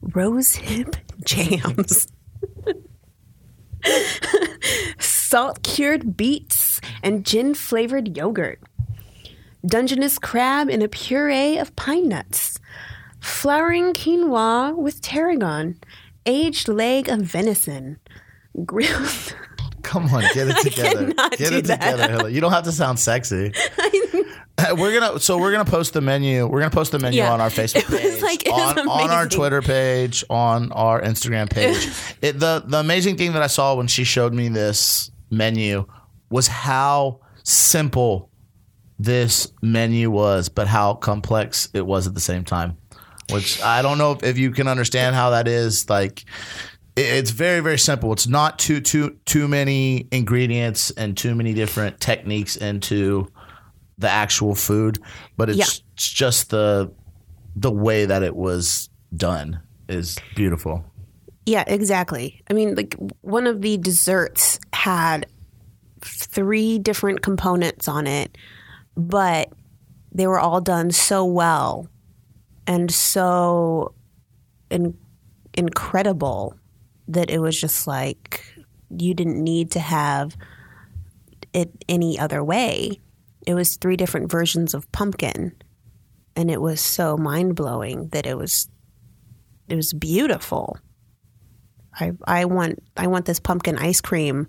rose 0.00 0.54
hip 0.56 0.96
jams. 1.24 2.08
Salt 4.98 5.62
cured 5.62 6.16
beets 6.16 6.80
and 7.02 7.24
gin 7.24 7.54
flavored 7.54 8.16
yogurt, 8.16 8.60
Dungeness 9.66 10.18
crab 10.18 10.70
in 10.70 10.80
a 10.80 10.88
puree 10.88 11.58
of 11.58 11.74
pine 11.74 12.08
nuts, 12.08 12.60
flowering 13.18 13.94
quinoa 13.94 14.76
with 14.76 15.00
tarragon, 15.02 15.76
aged 16.26 16.68
leg 16.68 17.08
of 17.08 17.20
venison, 17.20 17.98
grilled. 18.64 19.36
Come 19.82 20.06
on, 20.12 20.22
get 20.34 20.48
it 20.48 20.56
together. 20.62 21.12
Get 21.36 21.52
it 21.52 21.64
that. 21.66 21.80
together, 21.80 22.08
Hillary. 22.08 22.34
You 22.34 22.40
don't 22.40 22.52
have 22.52 22.64
to 22.64 22.72
sound 22.72 22.98
sexy. 22.98 23.52
we're 24.72 24.98
gonna 24.98 25.20
so 25.20 25.36
we're 25.38 25.52
gonna 25.52 25.64
post 25.66 25.92
the 25.92 26.00
menu. 26.00 26.46
We're 26.46 26.60
gonna 26.60 26.70
post 26.70 26.90
the 26.92 26.98
menu 26.98 27.18
Yeah. 27.18 27.32
on 27.32 27.40
our 27.42 27.50
Facebook 27.50 27.86
page, 27.94 28.22
like- 28.22 28.48
on, 28.50 28.78
on 28.88 29.10
our. 29.10 29.28
Twitter 29.28 29.60
page, 29.60 30.24
on 30.30 30.72
our 30.72 31.00
Instagram 31.02 31.50
page. 31.50 31.88
it, 32.22 32.40
the 32.40 32.64
the 32.66 32.78
amazing 32.78 33.16
thing 33.18 33.32
that 33.34 33.42
I 33.42 33.48
saw 33.48 33.74
when 33.74 33.86
she 33.86 34.02
showed 34.04 34.32
me 34.32 34.48
this 34.48 35.10
menu 35.30 35.84
was 36.30 36.46
how 36.48 37.20
simple 37.44 38.30
this 38.98 39.52
menu 39.60 40.10
was, 40.10 40.48
but 40.48 40.66
how 40.66 40.94
complex 40.94 41.68
it 41.74 41.86
was 41.86 42.06
at 42.06 42.14
the 42.14 42.20
same 42.20 42.42
time. 42.44 42.78
Which 43.30 43.60
I 43.60 43.82
don't 43.82 43.98
know 43.98 44.18
if, 44.22 44.38
you 44.38 44.52
can 44.52 44.68
understand 44.68 45.16
how 45.16 45.30
that 45.30 45.48
is. 45.48 45.88
Like, 45.90 46.24
it's 46.96 47.30
very 47.30 47.60
very 47.60 47.78
simple. 47.78 48.12
It's 48.12 48.26
not 48.26 48.58
too 48.58 48.80
too 48.80 49.18
too 49.26 49.48
many 49.48 50.08
ingredients 50.12 50.90
and 50.92 51.16
too 51.16 51.34
many 51.34 51.52
different 51.52 52.00
techniques 52.00 52.56
into 52.56 53.30
the 53.98 54.08
actual 54.08 54.54
food, 54.54 54.98
but 55.36 55.50
it's 55.50 55.58
Yeah. 55.58 55.84
it's 55.94 56.08
just 56.08 56.50
the 56.50 56.90
the 57.54 57.70
way 57.70 58.04
that 58.06 58.22
it 58.22 58.36
was 58.36 58.88
done 59.16 59.60
is 59.88 60.16
beautiful. 60.34 60.84
Yeah, 61.46 61.64
exactly. 61.66 62.42
I 62.50 62.54
mean, 62.54 62.74
like 62.74 62.94
one 63.22 63.46
of 63.46 63.62
the 63.62 63.76
desserts 63.76 64.58
had 64.72 65.26
three 66.00 66.78
different 66.78 67.22
components 67.22 67.88
on 67.88 68.06
it, 68.06 68.36
but 68.96 69.52
they 70.12 70.26
were 70.26 70.38
all 70.38 70.60
done 70.60 70.90
so 70.90 71.24
well 71.24 71.88
and 72.66 72.90
so 72.90 73.94
in- 74.70 74.98
incredible 75.54 76.58
that 77.08 77.30
it 77.30 77.38
was 77.38 77.58
just 77.60 77.86
like 77.86 78.42
you 78.90 79.14
didn't 79.14 79.42
need 79.42 79.70
to 79.72 79.80
have 79.80 80.36
it 81.52 81.70
any 81.88 82.18
other 82.18 82.42
way. 82.42 83.00
It 83.46 83.54
was 83.54 83.76
three 83.76 83.96
different 83.96 84.30
versions 84.30 84.74
of 84.74 84.90
pumpkin, 84.92 85.52
and 86.34 86.50
it 86.50 86.60
was 86.60 86.80
so 86.80 87.16
mind 87.16 87.54
blowing 87.54 88.08
that 88.08 88.26
it 88.26 88.36
was 88.36 88.68
it 89.68 89.76
was 89.76 89.92
beautiful. 89.92 90.78
I 91.98 92.12
I 92.26 92.44
want 92.44 92.82
I 92.96 93.06
want 93.06 93.24
this 93.24 93.40
pumpkin 93.40 93.78
ice 93.78 94.00
cream 94.00 94.48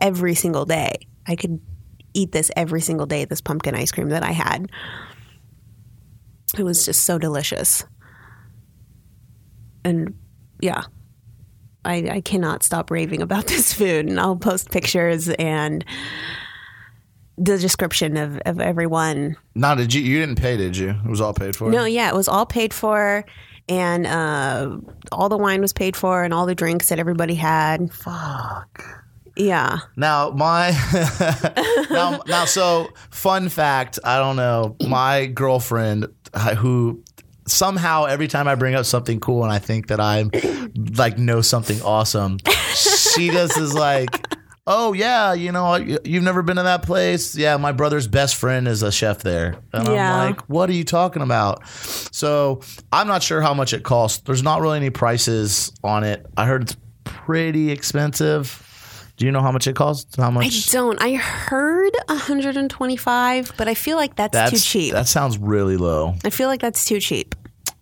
every 0.00 0.34
single 0.34 0.64
day. 0.64 0.94
I 1.26 1.36
could 1.36 1.60
eat 2.14 2.32
this 2.32 2.50
every 2.56 2.80
single 2.80 3.06
day. 3.06 3.24
This 3.24 3.40
pumpkin 3.40 3.74
ice 3.74 3.90
cream 3.90 4.10
that 4.10 4.22
I 4.22 4.32
had. 4.32 4.70
It 6.56 6.62
was 6.62 6.84
just 6.84 7.04
so 7.04 7.18
delicious. 7.18 7.84
And 9.84 10.14
yeah, 10.60 10.84
I, 11.84 12.08
I 12.10 12.20
cannot 12.20 12.62
stop 12.62 12.90
raving 12.90 13.22
about 13.22 13.46
this 13.48 13.72
food. 13.72 14.06
And 14.06 14.18
I'll 14.20 14.36
post 14.36 14.70
pictures 14.70 15.28
and 15.28 15.84
the 17.36 17.58
description 17.58 18.16
of, 18.16 18.38
of 18.46 18.60
everyone 18.60 19.36
Now, 19.54 19.74
did 19.74 19.94
you 19.94 20.02
you 20.02 20.18
didn't 20.18 20.36
pay? 20.36 20.56
Did 20.56 20.76
you? 20.76 20.90
It 20.90 21.08
was 21.08 21.20
all 21.20 21.32
paid 21.34 21.54
for. 21.54 21.70
no, 21.70 21.84
yeah, 21.84 22.08
it 22.08 22.14
was 22.14 22.26
all 22.28 22.46
paid 22.46 22.74
for, 22.74 23.24
and 23.68 24.06
uh, 24.06 24.76
all 25.12 25.28
the 25.28 25.38
wine 25.38 25.60
was 25.60 25.72
paid 25.72 25.96
for, 25.96 26.24
and 26.24 26.34
all 26.34 26.46
the 26.46 26.54
drinks 26.56 26.88
that 26.88 26.98
everybody 26.98 27.36
had. 27.36 27.92
Fuck. 27.92 28.82
Yeah, 29.36 29.78
Now 29.94 30.30
my 30.30 30.72
now 31.90 32.22
now 32.26 32.44
so 32.44 32.88
fun 33.10 33.48
fact. 33.48 34.00
I 34.02 34.18
don't 34.18 34.34
know. 34.34 34.74
My 34.88 35.26
girlfriend 35.26 36.08
uh, 36.34 36.54
who 36.54 37.02
somehow 37.46 38.04
every 38.04 38.28
time 38.28 38.46
I 38.48 38.54
bring 38.54 38.74
up 38.74 38.84
something 38.84 39.20
cool 39.20 39.42
and 39.42 39.52
I 39.52 39.58
think 39.58 39.88
that 39.88 40.00
I'm 40.00 40.30
like 40.96 41.18
know 41.18 41.40
something 41.40 41.80
awesome, 41.82 42.38
she 42.74 43.30
just 43.30 43.56
is 43.58 43.74
like. 43.74 44.24
Oh 44.70 44.92
yeah, 44.92 45.32
you 45.32 45.50
know 45.50 45.76
you- 45.76 45.98
you've 46.04 46.22
never 46.24 46.42
been 46.42 46.56
to 46.56 46.64
that 46.64 46.82
place. 46.82 47.34
Yeah, 47.34 47.56
my 47.56 47.72
brother's 47.72 48.06
best 48.06 48.34
friend 48.36 48.68
is 48.68 48.82
a 48.82 48.92
chef 48.92 49.20
there, 49.20 49.56
and 49.72 49.88
Yeah. 49.88 50.14
I'm 50.14 50.26
like, 50.32 50.40
what 50.50 50.68
are 50.68 50.74
you 50.74 50.84
talking 50.84 51.22
about? 51.22 51.66
So 51.66 52.60
I'm 52.92 53.08
not 53.08 53.22
sure 53.22 53.40
how 53.40 53.54
much 53.54 53.72
it 53.72 53.82
costs. 53.82 54.18
There's 54.26 54.42
not 54.42 54.60
really 54.60 54.76
any 54.76 54.90
prices 54.90 55.72
on 55.82 56.04
it. 56.04 56.26
I 56.36 56.44
heard 56.44 56.64
it's 56.64 56.76
pretty 57.04 57.70
expensive. 57.70 58.62
Do 59.18 59.26
you 59.26 59.32
know 59.32 59.42
how 59.42 59.50
much 59.52 59.66
it 59.66 59.74
costs? 59.74 60.16
How 60.16 60.30
much? 60.30 60.46
I 60.46 60.72
don't. 60.72 61.02
I 61.02 61.14
heard 61.14 61.92
125, 62.06 63.52
but 63.56 63.66
I 63.68 63.74
feel 63.74 63.96
like 63.96 64.14
that's, 64.16 64.32
That's 64.32 64.50
too 64.52 64.58
cheap. 64.58 64.92
That 64.92 65.08
sounds 65.08 65.36
really 65.38 65.76
low. 65.76 66.14
I 66.24 66.30
feel 66.30 66.48
like 66.48 66.60
that's 66.60 66.84
too 66.84 67.00
cheap. 67.00 67.34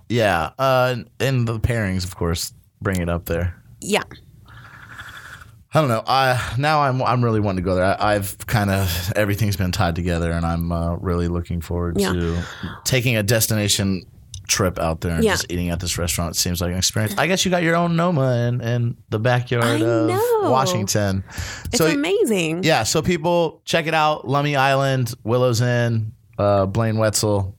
Yeah, 0.08 0.50
uh, 0.58 0.96
and 1.20 1.46
the 1.46 1.60
pairings, 1.60 2.04
of 2.04 2.16
course, 2.16 2.52
bring 2.80 3.00
it 3.02 3.08
up 3.10 3.26
there. 3.26 3.54
Yeah, 3.80 4.04
I 5.74 5.80
don't 5.80 5.88
know. 5.88 6.02
I 6.06 6.54
now 6.58 6.80
I'm 6.82 7.02
I'm 7.02 7.22
really 7.24 7.40
wanting 7.40 7.62
to 7.64 7.68
go 7.68 7.74
there. 7.74 7.84
I, 7.84 8.14
I've 8.14 8.38
kind 8.46 8.70
of 8.70 9.12
everything's 9.16 9.56
been 9.56 9.72
tied 9.72 9.94
together, 9.96 10.30
and 10.30 10.46
I'm 10.46 10.72
uh, 10.72 10.94
really 10.96 11.28
looking 11.28 11.60
forward 11.60 12.00
Yeah. 12.00 12.12
to 12.12 12.42
taking 12.84 13.16
a 13.16 13.22
destination 13.22 14.04
trip 14.48 14.78
out 14.78 15.00
there 15.00 15.16
and 15.16 15.24
Yeah. 15.24 15.32
just 15.32 15.46
eating 15.50 15.70
at 15.70 15.80
this 15.80 15.98
restaurant. 15.98 16.36
It 16.36 16.38
seems 16.38 16.60
like 16.60 16.72
an 16.72 16.78
experience. 16.78 17.14
I 17.18 17.26
guess 17.26 17.44
you 17.44 17.50
got 17.50 17.62
your 17.62 17.76
own 17.76 17.96
Noma 17.96 18.48
in, 18.48 18.60
in 18.60 18.96
the 19.10 19.18
backyard 19.18 19.82
of. 19.82 20.10
Washington. 20.42 21.24
it's 21.66 21.78
so 21.78 21.86
amazing. 21.88 22.62
yeah, 22.62 22.84
so 22.84 23.02
people 23.02 23.60
check 23.64 23.86
it 23.86 23.94
out. 23.94 24.26
Lummi 24.26 24.56
Island, 24.56 25.12
Willows 25.24 25.60
Inn, 25.60 26.12
uh, 26.38 26.66
Blaine 26.66 26.98
Wetzel. 26.98 27.56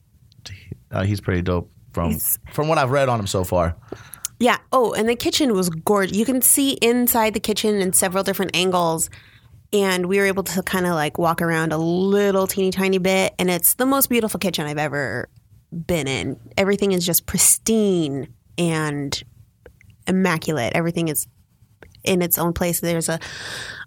Uh, 0.90 1.02
he's 1.04 1.20
pretty 1.20 1.42
dope 1.42 1.70
from 1.92 2.10
He's- 2.12 2.38
from 2.52 2.68
what 2.68 2.78
I've 2.78 2.90
read 2.90 3.08
on 3.10 3.20
him 3.20 3.26
so 3.26 3.44
far. 3.44 3.76
Yeah. 4.40 4.56
Oh, 4.72 4.92
and 4.92 5.08
the 5.08 5.16
kitchen 5.16 5.52
was 5.52 5.68
gorgeous. 5.68 6.16
You 6.16 6.24
can 6.24 6.40
see 6.40 6.72
inside 6.80 7.34
the 7.34 7.40
kitchen 7.40 7.80
in 7.80 7.92
several 7.92 8.22
different 8.24 8.52
angles. 8.54 9.10
And 9.70 10.06
we 10.06 10.16
were 10.18 10.24
able 10.24 10.44
to 10.44 10.62
kind 10.62 10.86
of 10.86 10.94
like 10.94 11.18
walk 11.18 11.42
around 11.42 11.72
a 11.74 11.76
little 11.76 12.46
teeny 12.46 12.70
tiny 12.70 12.96
bit. 12.98 13.34
And 13.38 13.50
it's 13.50 13.74
the 13.74 13.84
most 13.84 14.08
beautiful 14.08 14.38
kitchen 14.40 14.64
I've 14.64 14.78
ever 14.78 15.28
been 15.72 16.06
in. 16.08 16.38
Everything 16.56 16.92
is 16.92 17.04
just 17.04 17.26
pristine 17.26 18.32
and 18.56 19.22
immaculate. 20.06 20.72
Everything 20.74 21.08
is 21.08 21.26
in 22.04 22.22
its 22.22 22.38
own 22.38 22.52
place. 22.52 22.80
There's 22.80 23.08
a, 23.08 23.18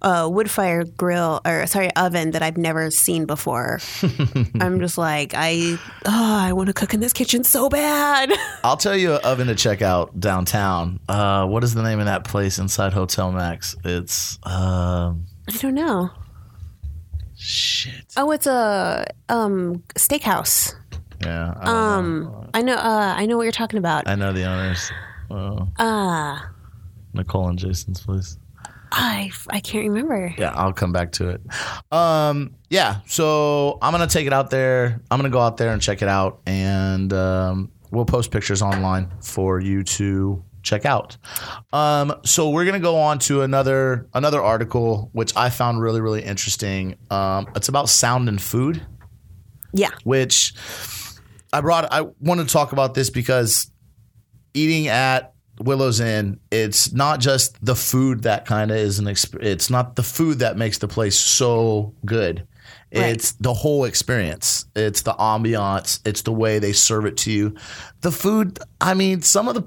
a 0.01 0.29
wood 0.29 0.51
fire 0.51 0.83
grill 0.83 1.41
or 1.45 1.65
sorry 1.65 1.89
oven 1.95 2.31
that 2.31 2.43
I've 2.43 2.57
never 2.57 2.91
seen 2.91 3.25
before. 3.25 3.79
I'm 4.59 4.79
just 4.79 4.97
like 4.97 5.33
I 5.35 5.77
oh 6.05 6.37
I 6.39 6.53
want 6.53 6.67
to 6.67 6.73
cook 6.73 6.93
in 6.93 6.99
this 6.99 7.13
kitchen 7.13 7.43
so 7.43 7.69
bad. 7.69 8.31
I'll 8.63 8.77
tell 8.77 8.95
you 8.97 9.13
an 9.15 9.21
oven 9.23 9.47
to 9.47 9.55
check 9.55 9.81
out 9.81 10.19
downtown. 10.19 10.99
Uh, 11.09 11.47
what 11.47 11.63
is 11.63 11.73
the 11.73 11.81
name 11.83 11.99
of 11.99 12.05
that 12.05 12.25
place 12.25 12.59
inside 12.59 12.93
Hotel 12.93 13.31
Max? 13.31 13.75
It's 13.83 14.37
um, 14.43 15.25
I 15.49 15.57
don't 15.57 15.73
know. 15.75 16.11
shit. 17.35 18.13
Oh, 18.17 18.31
it's 18.31 18.45
a 18.45 19.07
um 19.29 19.83
steakhouse. 19.95 20.75
Yeah, 21.23 21.53
I, 21.59 21.65
don't 21.65 21.73
know. 22.23 22.29
Um, 22.39 22.49
I 22.53 22.61
know. 22.61 22.75
Uh, 22.75 23.13
I 23.17 23.25
know 23.25 23.37
what 23.37 23.43
you're 23.43 23.51
talking 23.51 23.77
about. 23.79 24.07
I 24.07 24.15
know 24.15 24.33
the 24.33 24.43
owners. 24.45 24.91
Uh, 25.29 25.65
Ah, 25.79 26.49
Nicole 27.13 27.47
and 27.47 27.57
Jason's 27.59 28.01
place. 28.01 28.37
I 28.91 29.31
I 29.49 29.59
can't 29.61 29.87
remember. 29.87 30.33
Yeah, 30.37 30.51
I'll 30.53 30.73
come 30.73 30.91
back 30.91 31.13
to 31.13 31.29
it. 31.29 31.41
Um, 31.91 32.55
yeah, 32.69 32.99
so 33.05 33.77
I'm 33.81 33.91
gonna 33.93 34.07
take 34.07 34.27
it 34.27 34.33
out 34.33 34.49
there. 34.49 35.01
I'm 35.09 35.17
gonna 35.17 35.29
go 35.29 35.39
out 35.39 35.57
there 35.57 35.71
and 35.71 35.81
check 35.81 36.01
it 36.01 36.09
out, 36.09 36.41
and 36.45 37.13
um, 37.13 37.71
we'll 37.91 38.05
post 38.05 38.31
pictures 38.31 38.61
online 38.61 39.09
for 39.21 39.61
you 39.61 39.83
to 39.83 40.43
check 40.63 40.85
out. 40.85 41.15
Um, 41.71 42.13
so 42.25 42.49
we're 42.49 42.65
gonna 42.65 42.79
go 42.81 42.97
on 42.97 43.19
to 43.19 43.41
another 43.43 44.07
another 44.13 44.41
article 44.41 45.09
which 45.13 45.35
I 45.37 45.49
found 45.49 45.81
really 45.81 46.01
really 46.01 46.21
interesting. 46.23 46.95
Um, 47.09 47.47
it's 47.55 47.69
about 47.69 47.87
sound 47.87 48.27
and 48.27 48.41
food 48.41 48.85
Yeah, 49.73 49.89
which 50.03 50.53
I 51.53 51.61
brought. 51.61 51.91
I 51.91 52.01
wanted 52.19 52.47
to 52.47 52.53
talk 52.53 52.71
about 52.71 52.93
this 52.93 53.09
because 53.09 53.69
eating 54.53 54.87
at 54.87 55.33
Willow's 55.59 55.99
Inn, 55.99 56.39
it's 56.51 56.91
not 56.93 57.19
just 57.19 57.63
the 57.63 57.75
food 57.75 58.23
that 58.23 58.45
kind 58.45 58.71
of 58.71 58.77
is 58.77 58.99
an. 58.99 59.05
Exp- 59.05 59.41
it's 59.43 59.69
not 59.69 59.95
the 59.95 60.03
food 60.03 60.39
that 60.39 60.57
makes 60.57 60.77
the 60.79 60.87
place 60.87 61.17
so 61.17 61.93
good. 62.05 62.47
Right. 62.93 63.09
It's 63.09 63.33
the 63.33 63.53
whole 63.53 63.85
experience. 63.85 64.65
It's 64.75 65.01
the 65.03 65.13
ambiance. 65.13 65.99
It's 66.05 66.23
the 66.23 66.31
way 66.33 66.59
they 66.59 66.73
serve 66.73 67.05
it 67.05 67.17
to 67.17 67.31
you. 67.31 67.55
The 68.01 68.11
food. 68.11 68.59
I 68.81 68.93
mean, 68.93 69.21
some 69.21 69.47
of 69.47 69.55
the 69.55 69.63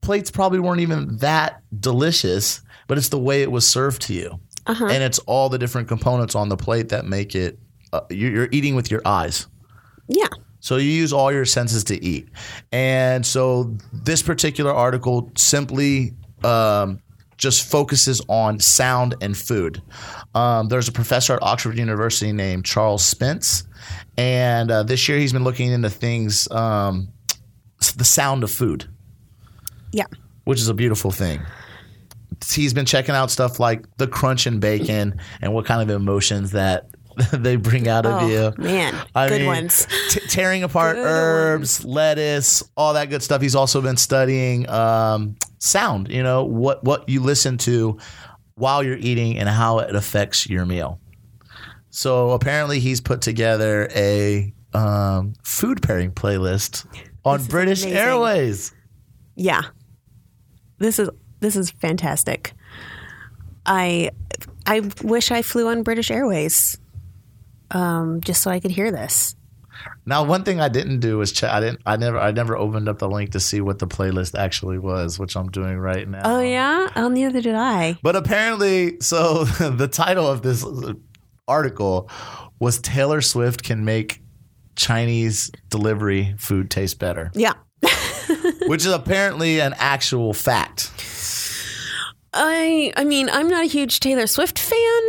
plates 0.00 0.30
probably 0.30 0.58
weren't 0.60 0.80
even 0.80 1.16
that 1.18 1.62
delicious, 1.78 2.62
but 2.88 2.98
it's 2.98 3.08
the 3.10 3.18
way 3.18 3.42
it 3.42 3.50
was 3.50 3.66
served 3.66 4.02
to 4.02 4.14
you, 4.14 4.40
Uh-huh. 4.66 4.86
and 4.86 5.02
it's 5.02 5.18
all 5.20 5.48
the 5.48 5.58
different 5.58 5.86
components 5.88 6.34
on 6.34 6.48
the 6.48 6.56
plate 6.56 6.88
that 6.90 7.04
make 7.06 7.34
it. 7.36 7.58
Uh, 7.92 8.00
you're, 8.10 8.30
you're 8.32 8.48
eating 8.52 8.74
with 8.74 8.90
your 8.90 9.02
eyes. 9.04 9.46
yeah, 10.08 10.26
So 10.62 10.76
you 10.76 10.88
use 10.90 11.12
all 11.12 11.32
your 11.32 11.44
senses 11.44 11.82
to 11.84 12.02
eat. 12.02 12.28
And 12.70 13.26
so 13.26 13.76
this 13.92 14.22
particular 14.22 14.72
article 14.72 15.32
simply 15.36 16.14
um, 16.44 17.00
just 17.36 17.68
focuses 17.68 18.20
on 18.28 18.60
sound 18.60 19.16
and 19.20 19.36
food. 19.36 19.82
Um, 20.36 20.68
there's 20.68 20.86
a 20.86 20.92
professor 20.92 21.34
at 21.34 21.42
Oxford 21.42 21.76
University 21.76 22.30
named 22.32 22.64
Charles 22.64 23.04
Spence, 23.04 23.64
and 24.16 24.70
uh, 24.70 24.84
this 24.84 25.08
year 25.08 25.18
he's 25.18 25.32
been 25.32 25.42
looking 25.42 25.72
into 25.72 25.90
things, 25.90 26.48
um, 26.52 27.08
the 27.96 28.04
sound 28.04 28.44
of 28.44 28.50
food, 28.52 28.88
Yeah. 29.90 30.04
which 30.44 30.60
is 30.60 30.68
a 30.68 30.74
beautiful 30.74 31.10
thing. 31.10 31.42
He's 32.52 32.72
been 32.72 32.86
checking 32.86 33.16
out 33.16 33.32
stuff 33.32 33.58
like 33.58 33.84
the 33.96 34.06
crunch 34.06 34.46
in 34.46 34.60
bacon 34.60 35.18
and 35.40 35.52
what 35.52 35.64
kind 35.66 35.82
of 35.82 35.94
emotions 35.94 36.52
that 36.52 36.86
they 37.32 37.56
bring 37.56 37.88
out 37.88 38.06
of 38.06 38.22
Oh, 38.22 38.26
you. 38.26 38.52
man. 38.58 38.94
I 39.14 39.28
Good 39.28 39.40
mean, 39.40 39.46
ones. 39.46 39.86
t- 40.10 40.20
tearing 40.28 40.62
apart 40.62 40.96
Good 40.96 41.06
herbs, 41.06 41.84
lettuce, 41.84 42.62
all 42.76 42.94
that 42.94 43.10
good 43.10 43.22
stuff. 43.22 43.40
He's 43.42 43.54
also 43.54 43.80
been 43.80 43.96
studying 43.96 44.68
um, 44.68 45.36
sound. 45.58 46.08
You 46.08 46.22
know 46.22 46.44
what 46.44 46.82
what 46.84 47.08
you 47.08 47.20
listen 47.20 47.58
to 47.58 47.98
while 48.54 48.82
you're 48.82 48.96
eating 48.98 49.38
and 49.38 49.48
how 49.48 49.78
it 49.80 49.94
affects 49.94 50.48
your 50.48 50.64
meal. 50.66 51.00
So 51.90 52.30
apparently, 52.30 52.80
he's 52.80 53.00
put 53.00 53.20
together 53.20 53.88
a 53.94 54.52
um, 54.74 55.34
food 55.44 55.82
pairing 55.82 56.12
playlist 56.12 56.86
on 57.24 57.40
is 57.40 57.48
British. 57.48 57.84
Airways. 57.84 58.72
Yeah. 59.36 59.62
This 60.78 60.98
is 60.98 61.10
this 61.40 61.56
is 61.56 61.70
fantastic. 61.70 62.52
I 63.66 64.10
I 64.66 64.80
wish 65.02 65.30
I 65.30 65.42
flew 65.42 65.68
on 65.68 65.82
British 65.82 66.10
Airways. 66.10 66.78
Um, 67.72 68.20
just 68.20 68.42
so 68.42 68.50
I 68.50 68.60
could 68.60 68.70
hear 68.70 68.90
this. 68.90 69.34
Now, 70.06 70.22
one 70.24 70.44
thing 70.44 70.60
I 70.60 70.68
didn't 70.68 71.00
do 71.00 71.18
was 71.18 71.32
check. 71.32 71.50
I 71.50 71.60
didn't. 71.60 71.80
I 71.86 71.96
never. 71.96 72.18
I 72.18 72.30
never 72.30 72.56
opened 72.56 72.88
up 72.88 72.98
the 72.98 73.08
link 73.08 73.32
to 73.32 73.40
see 73.40 73.60
what 73.60 73.78
the 73.78 73.86
playlist 73.86 74.38
actually 74.38 74.78
was, 74.78 75.18
which 75.18 75.34
I'm 75.36 75.48
doing 75.50 75.78
right 75.78 76.06
now. 76.08 76.22
Oh 76.24 76.40
yeah? 76.40 76.88
Oh 76.94 77.08
neither 77.08 77.40
did 77.40 77.54
I. 77.54 77.98
But 78.02 78.14
apparently, 78.14 79.00
so 79.00 79.44
the 79.44 79.88
title 79.88 80.26
of 80.28 80.42
this 80.42 80.64
article 81.48 82.08
was 82.60 82.78
Taylor 82.80 83.20
Swift 83.20 83.64
can 83.64 83.84
make 83.84 84.22
Chinese 84.76 85.50
delivery 85.68 86.34
food 86.38 86.70
taste 86.70 86.98
better, 86.98 87.30
Yeah. 87.34 87.54
which 88.66 88.86
is 88.86 88.92
apparently 88.92 89.60
an 89.60 89.74
actual 89.78 90.32
fact. 90.32 90.90
I 92.32 92.92
I 92.96 93.04
mean, 93.04 93.28
I'm 93.30 93.48
not 93.48 93.64
a 93.64 93.68
huge 93.68 94.00
Taylor 94.00 94.26
Swift 94.26 94.58
fan, 94.58 95.02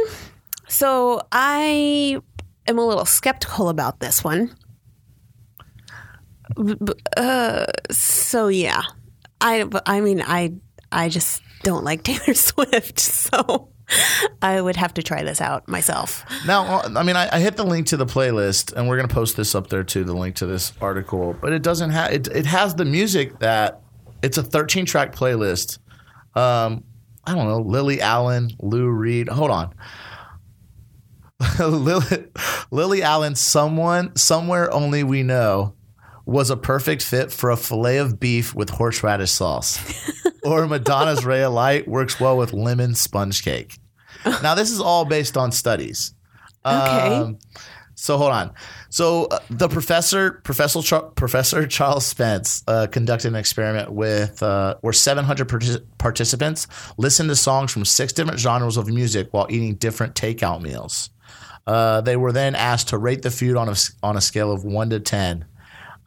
so 0.68 1.22
I 1.32 2.20
am 2.68 2.78
a 2.78 2.86
little 2.86 3.06
skeptical 3.06 3.70
about 3.70 4.00
this 4.00 4.24
one. 4.24 4.56
Uh, 7.18 7.66
so 7.92 8.48
yeah, 8.48 8.84
I 9.42 9.66
I 9.86 10.02
mean 10.02 10.22
I 10.22 10.54
I 10.92 11.10
just 11.10 11.42
don't 11.64 11.84
like 11.84 12.04
Taylor 12.04 12.34
Swift, 12.34 13.00
so 13.00 13.70
I 14.42 14.62
would 14.62 14.76
have 14.76 14.94
to 14.96 15.04
try 15.04 15.24
this 15.24 15.42
out 15.42 15.68
myself. 15.68 16.26
Now, 16.46 16.82
I 16.82 17.04
mean, 17.04 17.16
I, 17.16 17.30
I 17.36 17.40
hit 17.40 17.58
the 17.58 17.66
link 17.66 17.88
to 17.88 17.98
the 17.98 18.06
playlist, 18.06 18.74
and 18.74 18.88
we're 18.88 19.02
to 19.02 19.08
post 19.08 19.36
this 19.36 19.56
up 19.56 19.68
there 19.68 19.84
too. 19.84 20.04
The 20.04 20.14
link 20.14 20.36
to 20.38 20.46
this 20.46 20.74
article, 20.82 21.36
but 21.42 21.54
it 21.54 21.64
doesn't 21.64 21.90
have 21.92 22.12
it. 22.12 22.28
It 22.28 22.46
has 22.46 22.76
the 22.76 22.86
music 22.86 23.40
that 23.40 23.82
it's 24.22 24.38
a 24.38 24.44
13 24.44 24.86
track 24.86 25.16
playlist. 25.16 25.80
Um, 26.36 26.84
I 27.26 27.36
don't 27.36 27.48
know, 27.48 27.60
Lily 27.62 28.02
Allen, 28.02 28.52
Lou 28.60 28.90
Reed. 28.90 29.30
Hold 29.30 29.52
on. 29.52 29.74
Lily, 31.60 32.26
Lily 32.72 33.02
Allen, 33.02 33.36
someone, 33.36 34.16
somewhere 34.16 34.72
only 34.72 35.04
we 35.04 35.24
know, 35.24 35.74
was 36.26 36.50
a 36.50 36.58
perfect 36.58 37.04
fit 37.04 37.32
for 37.32 37.50
a 37.50 37.58
fillet 37.58 37.98
of 37.98 38.20
beef 38.20 38.56
with 38.56 38.70
horseradish 38.70 39.32
sauce. 39.32 39.80
or 40.44 40.68
Madonna's 40.68 41.26
Ray 41.26 41.44
of 41.44 41.54
Light 41.54 41.88
works 41.88 42.20
well 42.20 42.38
with 42.38 42.54
lemon 42.54 42.96
sponge 42.96 43.44
cake. 43.44 43.78
Now, 44.42 44.56
this 44.56 44.72
is 44.72 44.80
all 44.80 45.04
based 45.04 45.36
on 45.36 45.52
studies. 45.52 46.14
Okay. 46.66 46.76
Um, 47.16 47.40
so 47.96 48.18
hold 48.18 48.32
on. 48.32 48.54
So 48.90 49.26
uh, 49.26 49.40
the 49.50 49.68
professor, 49.68 50.42
Professor 50.44 50.82
Char- 50.82 51.12
Professor 51.12 51.68
Charles 51.68 52.06
Spence, 52.06 52.64
uh, 52.68 52.88
conducted 52.88 53.30
an 53.30 53.36
experiment 53.36 53.92
with 53.92 54.42
uh, 54.42 54.76
where 54.82 54.94
700 54.94 55.48
partic- 55.48 55.84
participants 55.98 56.68
listened 56.98 57.30
to 57.30 57.36
songs 57.36 57.72
from 57.72 57.86
six 57.86 58.14
different 58.14 58.40
genres 58.40 58.78
of 58.78 58.88
music 58.88 59.28
while 59.32 59.48
eating 59.50 59.76
different 59.76 60.16
takeout 60.16 60.62
meals. 60.62 61.10
Uh, 61.66 62.02
they 62.02 62.18
were 62.18 62.32
then 62.32 62.56
asked 62.56 62.90
to 62.90 62.98
rate 62.98 63.22
the 63.22 63.32
food 63.32 63.56
on 63.56 63.70
a 63.70 63.76
on 64.02 64.18
a 64.18 64.22
scale 64.22 64.52
of 64.52 64.64
one 64.64 64.90
to 64.90 65.00
ten. 65.00 65.46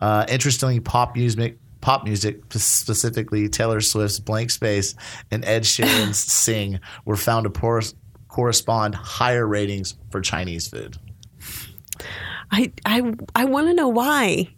Uh, 0.00 0.26
interestingly, 0.28 0.80
pop 0.80 1.14
music. 1.16 1.58
Pop 1.82 2.04
music, 2.04 2.40
specifically 2.50 3.48
Taylor 3.48 3.80
Swift's 3.80 4.18
"Blank 4.18 4.50
Space" 4.50 4.94
and 5.30 5.44
Ed 5.44 5.62
Sheeran's 5.64 6.18
"Sing," 6.18 6.80
were 7.04 7.16
found 7.16 7.44
to 7.44 7.50
por- 7.50 7.82
correspond 8.28 8.94
higher 8.94 9.46
ratings 9.46 9.94
for 10.10 10.20
Chinese 10.20 10.68
food. 10.68 10.96
I 12.50 12.72
I 12.84 13.14
I 13.34 13.44
want 13.44 13.68
to 13.68 13.74
know 13.74 13.88
why. 13.88 14.48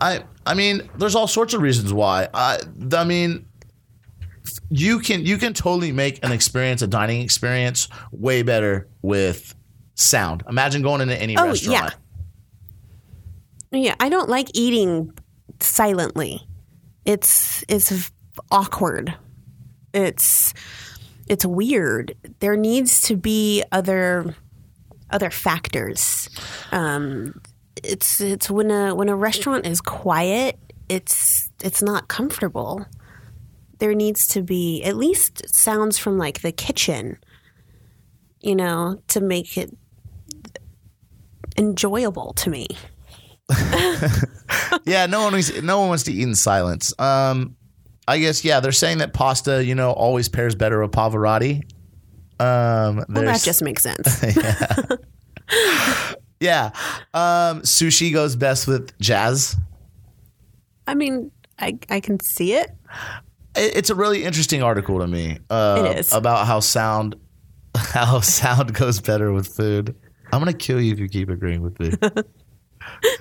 I 0.00 0.24
I 0.46 0.54
mean, 0.54 0.88
there's 0.96 1.14
all 1.14 1.26
sorts 1.26 1.54
of 1.54 1.62
reasons 1.62 1.92
why. 1.92 2.28
I 2.32 2.58
I 2.92 3.04
mean, 3.04 3.46
you 4.70 5.00
can 5.00 5.24
you 5.24 5.36
can 5.36 5.52
totally 5.52 5.92
make 5.92 6.24
an 6.24 6.32
experience, 6.32 6.82
a 6.82 6.86
dining 6.86 7.22
experience, 7.22 7.88
way 8.12 8.42
better 8.42 8.88
with 9.02 9.54
sound. 9.98 10.42
Imagine 10.48 10.82
going 10.82 11.00
into 11.00 11.20
any 11.20 11.36
Oh, 11.36 11.44
restaurant. 11.46 11.94
yeah. 13.72 13.78
Yeah, 13.80 13.94
I 14.00 14.08
don't 14.08 14.28
like 14.30 14.48
eating 14.54 15.12
silently. 15.60 16.46
It's 17.04 17.64
it's 17.68 18.10
awkward. 18.50 19.14
It's 19.92 20.54
it's 21.26 21.44
weird. 21.44 22.14
There 22.40 22.56
needs 22.56 23.02
to 23.02 23.16
be 23.16 23.62
other 23.72 24.34
other 25.10 25.30
factors. 25.30 26.30
Um, 26.72 27.40
it's 27.82 28.20
it's 28.20 28.50
when 28.50 28.70
a 28.70 28.94
when 28.94 29.08
a 29.10 29.16
restaurant 29.16 29.66
is 29.66 29.80
quiet, 29.80 30.58
it's 30.88 31.50
it's 31.62 31.82
not 31.82 32.08
comfortable. 32.08 32.86
There 33.80 33.94
needs 33.94 34.26
to 34.28 34.42
be 34.42 34.82
at 34.82 34.96
least 34.96 35.54
sounds 35.54 35.98
from 35.98 36.16
like 36.18 36.40
the 36.40 36.52
kitchen, 36.52 37.18
you 38.40 38.56
know, 38.56 39.00
to 39.08 39.20
make 39.20 39.56
it 39.58 39.76
enjoyable 41.58 42.32
to 42.34 42.50
me. 42.50 42.66
yeah, 44.84 45.06
no 45.06 45.22
one 45.22 45.32
wants, 45.32 45.62
no 45.62 45.80
one 45.80 45.88
wants 45.88 46.04
to 46.04 46.12
eat 46.12 46.22
in 46.22 46.34
silence. 46.34 46.98
Um, 46.98 47.56
I 48.06 48.18
guess 48.18 48.44
yeah, 48.44 48.60
they're 48.60 48.72
saying 48.72 48.98
that 48.98 49.12
pasta, 49.12 49.64
you 49.64 49.74
know, 49.74 49.90
always 49.92 50.28
pairs 50.28 50.54
better 50.54 50.80
with 50.80 50.92
Pavarotti. 50.92 51.62
Um, 52.40 53.04
Well, 53.08 53.24
that 53.24 53.42
just 53.42 53.62
makes 53.62 53.82
sense. 53.82 54.22
yeah, 56.40 56.70
um, 57.14 57.62
sushi 57.62 58.12
goes 58.12 58.36
best 58.36 58.68
with 58.68 58.96
jazz. 59.00 59.56
I 60.86 60.94
mean, 60.94 61.30
I 61.58 61.78
I 61.90 62.00
can 62.00 62.20
see 62.20 62.54
it. 62.54 62.70
it- 63.56 63.76
it's 63.76 63.90
a 63.90 63.94
really 63.94 64.24
interesting 64.24 64.62
article 64.62 65.00
to 65.00 65.06
me 65.06 65.38
uh, 65.50 65.84
It 65.90 65.98
is. 65.98 66.12
about 66.12 66.46
how 66.46 66.60
sound 66.60 67.16
how 67.76 68.20
sound 68.20 68.72
goes 68.74 69.00
better 69.00 69.32
with 69.32 69.48
food. 69.48 69.94
I'm 70.32 70.40
gonna 70.40 70.52
kill 70.52 70.80
you 70.80 70.92
if 70.92 70.98
you 70.98 71.08
keep 71.08 71.28
agreeing 71.28 71.62
with 71.62 71.78
me. 71.80 71.92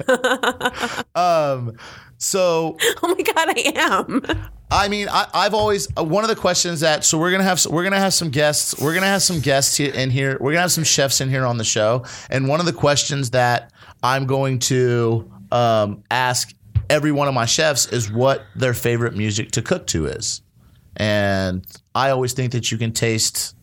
um, 1.15 1.74
so 2.17 2.78
Oh 3.04 3.15
my 3.15 3.22
god, 3.22 3.50
I 3.50 3.72
am. 3.76 4.24
I 4.70 4.88
mean, 4.89 5.08
I, 5.10 5.28
I've 5.34 5.54
always 5.54 5.88
uh, 5.98 6.04
one 6.04 6.24
of 6.24 6.30
the 6.30 6.36
questions 6.36 6.82
that 6.82 7.04
so 7.04 7.17
we're 7.17 7.32
gonna 7.32 7.43
have 7.43 7.65
we're 7.67 7.84
gonna 7.84 8.00
have 8.00 8.13
some 8.13 8.30
guests 8.30 8.80
we're 8.82 8.93
gonna 8.93 9.06
have 9.06 9.24
some 9.24 9.39
guests 9.39 9.78
here 9.78 9.93
in 9.93 10.10
here 10.10 10.38
we're 10.39 10.52
gonna 10.52 10.62
have 10.62 10.72
some 10.72 10.84
chefs 10.84 11.22
in 11.22 11.30
here 11.30 11.46
on 11.46 11.58
the 11.58 11.63
show 11.63 12.04
and 12.30 12.48
one 12.48 12.60
of 12.60 12.65
the 12.65 12.74
questions 12.74 13.32
that 13.32 13.72
I'm 14.04 14.26
going 14.26 14.60
to 14.60 15.32
um, 15.52 16.04
ask 16.12 16.54
every 16.89 17.12
one 17.12 17.28
of 17.28 17.34
my 17.34 17.46
chefs 17.46 17.88
is 17.88 18.12
what 18.12 18.43
their 18.56 18.74
favorite 18.74 19.15
music 19.15 19.52
to 19.52 19.62
cook 19.62 19.88
to 19.88 20.06
is, 20.08 20.41
and 20.96 21.65
I 21.96 22.10
always 22.10 22.34
think 22.34 22.52
that 22.52 22.72
you 22.72 22.78
can 22.78 22.91
taste 22.91 23.56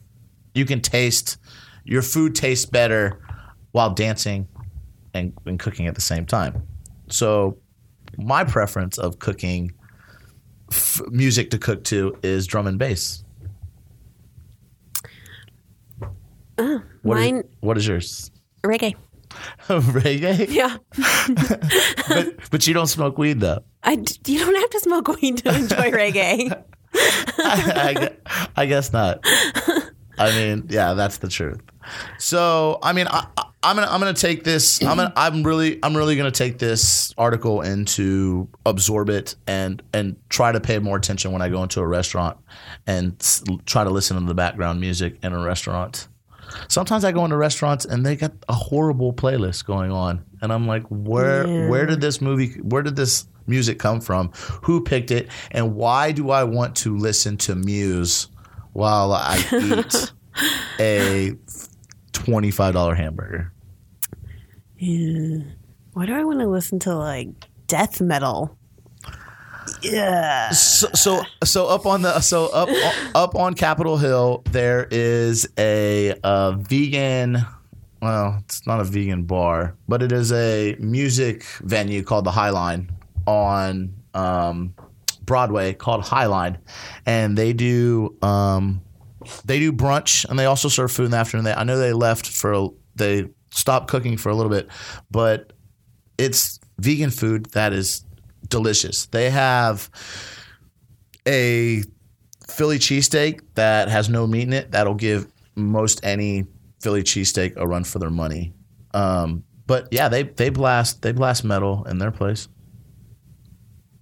you 0.54 0.64
can 0.64 0.80
taste 0.80 1.38
your 1.84 2.02
food 2.02 2.34
tastes 2.34 2.64
better 2.64 3.20
while 3.74 3.90
dancing 3.90 4.46
and, 5.14 5.32
and 5.46 5.58
cooking 5.58 5.88
at 5.88 5.96
the 5.96 6.00
same 6.00 6.24
time. 6.24 6.62
So 7.08 7.58
my 8.16 8.44
preference 8.44 8.98
of 8.98 9.18
cooking 9.18 9.72
f- 10.70 11.00
music 11.10 11.50
to 11.50 11.58
cook 11.58 11.82
to 11.84 12.16
is 12.22 12.46
drum 12.46 12.68
and 12.68 12.78
bass. 12.78 13.24
Uh, 16.56 16.78
what 17.02 17.18
is- 17.18 17.32
Mine 17.32 17.44
what 17.60 17.76
is 17.76 17.86
yours? 17.86 18.30
reggae. 18.64 18.94
Reggae? 19.68 20.46
Yeah, 20.48 20.76
but, 22.08 22.50
but 22.52 22.66
you 22.68 22.74
don't 22.74 22.86
smoke 22.86 23.18
weed 23.18 23.40
though. 23.40 23.64
I 23.82 23.96
d- 23.96 24.32
you 24.32 24.38
don't 24.38 24.54
have 24.54 24.70
to 24.70 24.78
smoke 24.80 25.08
weed 25.08 25.38
to 25.38 25.48
enjoy 25.52 25.90
reggae. 25.90 26.62
I, 26.94 27.94
gue- 27.98 28.16
I 28.54 28.66
guess 28.66 28.92
not. 28.92 29.18
I 30.16 30.30
mean, 30.30 30.66
yeah, 30.68 30.94
that's 30.94 31.18
the 31.18 31.28
truth. 31.28 31.60
So, 32.18 32.78
I 32.84 32.92
mean, 32.92 33.08
I, 33.08 33.26
I- 33.36 33.46
I'm 33.64 33.76
gonna 33.76 33.88
I'm 33.90 33.98
gonna 34.00 34.12
take 34.12 34.44
this. 34.44 34.82
I'm 34.82 34.96
gonna 34.98 35.12
I'm 35.16 35.42
really 35.42 35.78
I'm 35.82 35.96
really 35.96 36.16
gonna 36.16 36.30
take 36.30 36.58
this 36.58 37.14
article 37.18 37.62
into 37.62 38.48
absorb 38.66 39.08
it 39.08 39.34
and 39.46 39.82
and 39.92 40.16
try 40.28 40.52
to 40.52 40.60
pay 40.60 40.78
more 40.78 40.96
attention 40.96 41.32
when 41.32 41.42
I 41.42 41.48
go 41.48 41.62
into 41.62 41.80
a 41.80 41.86
restaurant 41.86 42.36
and 42.86 43.16
s- 43.20 43.42
try 43.66 43.82
to 43.84 43.90
listen 43.90 44.20
to 44.20 44.26
the 44.26 44.34
background 44.34 44.80
music 44.80 45.16
in 45.22 45.32
a 45.32 45.42
restaurant. 45.42 46.08
Sometimes 46.68 47.04
I 47.04 47.10
go 47.12 47.24
into 47.24 47.36
restaurants 47.36 47.84
and 47.84 48.04
they 48.04 48.16
got 48.16 48.32
a 48.48 48.52
horrible 48.52 49.12
playlist 49.12 49.64
going 49.64 49.90
on, 49.90 50.24
and 50.42 50.52
I'm 50.52 50.66
like, 50.66 50.84
where 50.88 51.46
Yeah. 51.46 51.68
where 51.68 51.86
did 51.86 52.00
this 52.00 52.20
movie 52.20 52.54
where 52.60 52.82
did 52.82 52.96
this 52.96 53.26
music 53.46 53.78
come 53.78 54.00
from? 54.00 54.30
Who 54.62 54.82
picked 54.82 55.10
it? 55.10 55.28
And 55.50 55.74
why 55.74 56.12
do 56.12 56.30
I 56.30 56.44
want 56.44 56.76
to 56.76 56.96
listen 56.96 57.36
to 57.38 57.54
Muse 57.54 58.28
while 58.72 59.12
I 59.12 59.36
eat 59.52 60.12
a 60.78 61.32
twenty 62.14 62.50
five 62.50 62.72
dollar 62.72 62.94
hamburger? 62.94 63.52
Yeah. 64.78 65.42
Why 65.92 66.06
do 66.06 66.14
I 66.14 66.24
want 66.24 66.40
to 66.40 66.48
listen 66.48 66.78
to 66.80 66.94
like 66.96 67.28
death 67.66 68.00
metal? 68.00 68.56
Yeah. 69.82 70.50
So, 70.50 70.88
so 70.94 71.22
so 71.44 71.66
up 71.66 71.86
on 71.86 72.02
the 72.02 72.20
so 72.20 72.46
up 72.46 72.68
up 73.14 73.34
on 73.34 73.54
Capitol 73.54 73.96
Hill 73.96 74.42
there 74.50 74.86
is 74.90 75.46
a, 75.58 76.14
uh 76.22 76.52
vegan 76.52 77.38
well 78.02 78.42
it's 78.44 78.66
not 78.66 78.80
a 78.80 78.84
vegan 78.84 79.22
bar 79.24 79.76
but 79.88 80.02
it 80.02 80.12
is 80.12 80.32
a 80.32 80.76
music 80.78 81.44
venue 81.62 82.02
called 82.02 82.24
the 82.24 82.30
Highline 82.30 82.90
on 83.26 83.94
um, 84.12 84.74
Broadway 85.22 85.72
called 85.72 86.02
Highline 86.04 86.58
and 87.06 87.36
they 87.38 87.52
do 87.52 88.16
um, 88.22 88.82
they 89.44 89.58
do 89.58 89.72
brunch 89.72 90.24
and 90.24 90.38
they 90.38 90.46
also 90.46 90.68
serve 90.68 90.92
food 90.92 91.06
in 91.06 91.10
the 91.10 91.16
afternoon. 91.16 91.44
They, 91.44 91.52
I 91.52 91.64
know 91.64 91.78
they 91.78 91.92
left 91.92 92.26
for 92.26 92.70
they 92.94 93.28
stopped 93.50 93.88
cooking 93.88 94.16
for 94.16 94.28
a 94.28 94.34
little 94.34 94.50
bit, 94.50 94.68
but 95.10 95.52
it's 96.18 96.58
vegan 96.78 97.10
food 97.10 97.46
that 97.52 97.72
is 97.72 98.04
delicious. 98.48 99.06
They 99.06 99.30
have 99.30 99.90
a 101.26 101.82
Philly 102.48 102.78
cheesesteak 102.78 103.40
that 103.54 103.88
has 103.88 104.08
no 104.08 104.26
meat 104.26 104.42
in 104.42 104.52
it. 104.52 104.70
That'll 104.70 104.94
give 104.94 105.26
most 105.54 106.04
any 106.04 106.46
Philly 106.80 107.02
cheesesteak 107.02 107.56
a 107.56 107.66
run 107.66 107.84
for 107.84 107.98
their 107.98 108.10
money. 108.10 108.52
Um, 108.92 109.44
but 109.66 109.88
yeah, 109.90 110.08
they 110.08 110.24
they 110.24 110.50
blast 110.50 111.02
they 111.02 111.12
blast 111.12 111.44
metal 111.44 111.84
in 111.84 111.98
their 111.98 112.10
place. 112.10 112.48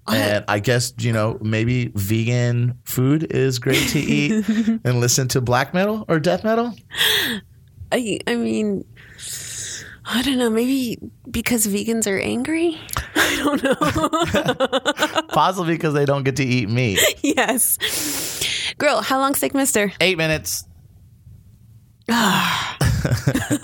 And 0.09 0.45
I 0.49 0.59
guess 0.59 0.93
you 0.99 1.13
know 1.13 1.39
maybe 1.41 1.93
vegan 1.95 2.79
food 2.85 3.33
is 3.33 3.59
great 3.59 3.89
to 3.91 3.99
eat 4.01 4.47
and 4.85 5.01
listen 5.01 5.29
to 5.29 5.41
black 5.41 5.73
metal 5.75 6.05
or 6.09 6.19
death 6.19 6.45
metal. 6.45 6.75
I, 7.93 8.19
I 8.27 8.37
mean, 8.37 8.85
I 10.05 10.23
don't 10.23 10.39
know. 10.39 10.51
Maybe 10.51 10.99
because 11.31 11.67
vegans 11.67 12.07
are 12.11 12.19
angry? 12.19 12.81
I 13.15 13.37
don't 13.45 13.63
know. 13.63 15.23
Possibly 15.29 15.75
because 15.75 15.95
they 15.95 16.05
don't 16.05 16.25
get 16.25 16.37
to 16.37 16.45
eat 16.45 16.69
meat. 16.69 16.99
yes. 17.23 18.75
Girl, 18.79 19.03
how 19.03 19.19
long 19.19 19.35
steak 19.35 19.55
mister? 19.55 19.93
Eight 20.01 20.19
minutes. 20.19 20.65
All 22.11 22.17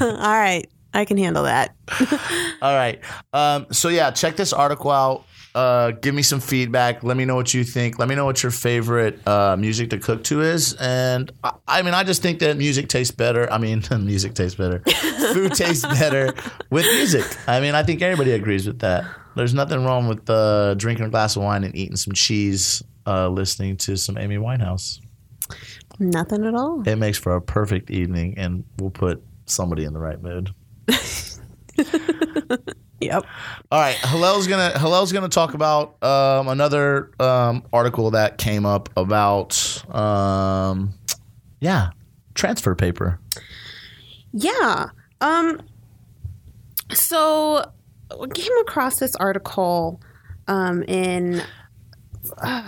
right. 0.00 0.66
I 0.94 1.04
can 1.04 1.18
handle 1.18 1.44
that. 1.44 1.74
All 2.62 2.74
right. 2.74 3.00
Um, 3.32 3.66
so 3.72 3.88
yeah, 3.88 4.10
check 4.10 4.36
this 4.36 4.52
article 4.52 4.90
out. 4.90 5.24
Uh, 5.58 5.90
give 5.90 6.14
me 6.14 6.22
some 6.22 6.38
feedback. 6.38 7.02
Let 7.02 7.16
me 7.16 7.24
know 7.24 7.34
what 7.34 7.52
you 7.52 7.64
think. 7.64 7.98
Let 7.98 8.08
me 8.08 8.14
know 8.14 8.24
what 8.24 8.44
your 8.44 8.52
favorite 8.52 9.26
uh, 9.26 9.56
music 9.58 9.90
to 9.90 9.98
cook 9.98 10.22
to 10.24 10.40
is. 10.40 10.74
And 10.74 11.32
I, 11.42 11.52
I 11.66 11.82
mean, 11.82 11.94
I 11.94 12.04
just 12.04 12.22
think 12.22 12.38
that 12.38 12.56
music 12.56 12.88
tastes 12.88 13.12
better. 13.12 13.52
I 13.52 13.58
mean, 13.58 13.82
music 13.90 14.34
tastes 14.34 14.54
better. 14.54 14.78
Food 15.32 15.54
tastes 15.54 15.84
better 15.84 16.32
with 16.70 16.84
music. 16.84 17.24
I 17.48 17.58
mean, 17.58 17.74
I 17.74 17.82
think 17.82 18.02
everybody 18.02 18.34
agrees 18.34 18.68
with 18.68 18.78
that. 18.80 19.04
There's 19.34 19.52
nothing 19.52 19.84
wrong 19.84 20.06
with 20.06 20.30
uh, 20.30 20.74
drinking 20.74 21.06
a 21.06 21.10
glass 21.10 21.34
of 21.34 21.42
wine 21.42 21.64
and 21.64 21.74
eating 21.74 21.96
some 21.96 22.12
cheese, 22.12 22.84
uh, 23.04 23.28
listening 23.28 23.78
to 23.78 23.96
some 23.96 24.16
Amy 24.16 24.36
Winehouse. 24.36 25.00
Nothing 25.98 26.44
at 26.44 26.54
all. 26.54 26.86
It 26.86 26.96
makes 26.96 27.18
for 27.18 27.34
a 27.34 27.42
perfect 27.42 27.90
evening, 27.90 28.38
and 28.38 28.62
we'll 28.78 28.90
put 28.90 29.24
somebody 29.46 29.82
in 29.82 29.92
the 29.92 29.98
right 29.98 30.22
mood. 30.22 30.54
Yep. 33.00 33.24
All 33.70 33.80
right, 33.80 33.94
Hillel's 33.94 34.46
gonna 34.46 34.76
Hillel's 34.78 35.12
gonna 35.12 35.28
talk 35.28 35.54
about 35.54 36.02
um, 36.02 36.48
another 36.48 37.10
um, 37.20 37.62
article 37.72 38.10
that 38.10 38.38
came 38.38 38.66
up 38.66 38.88
about 38.96 39.84
um, 39.94 40.92
yeah 41.60 41.90
transfer 42.34 42.74
paper. 42.74 43.20
Yeah. 44.32 44.86
Um 45.20 45.60
so 46.92 47.64
I 48.10 48.26
came 48.34 48.56
across 48.62 48.98
this 48.98 49.14
article 49.16 50.00
um 50.46 50.82
in 50.84 51.42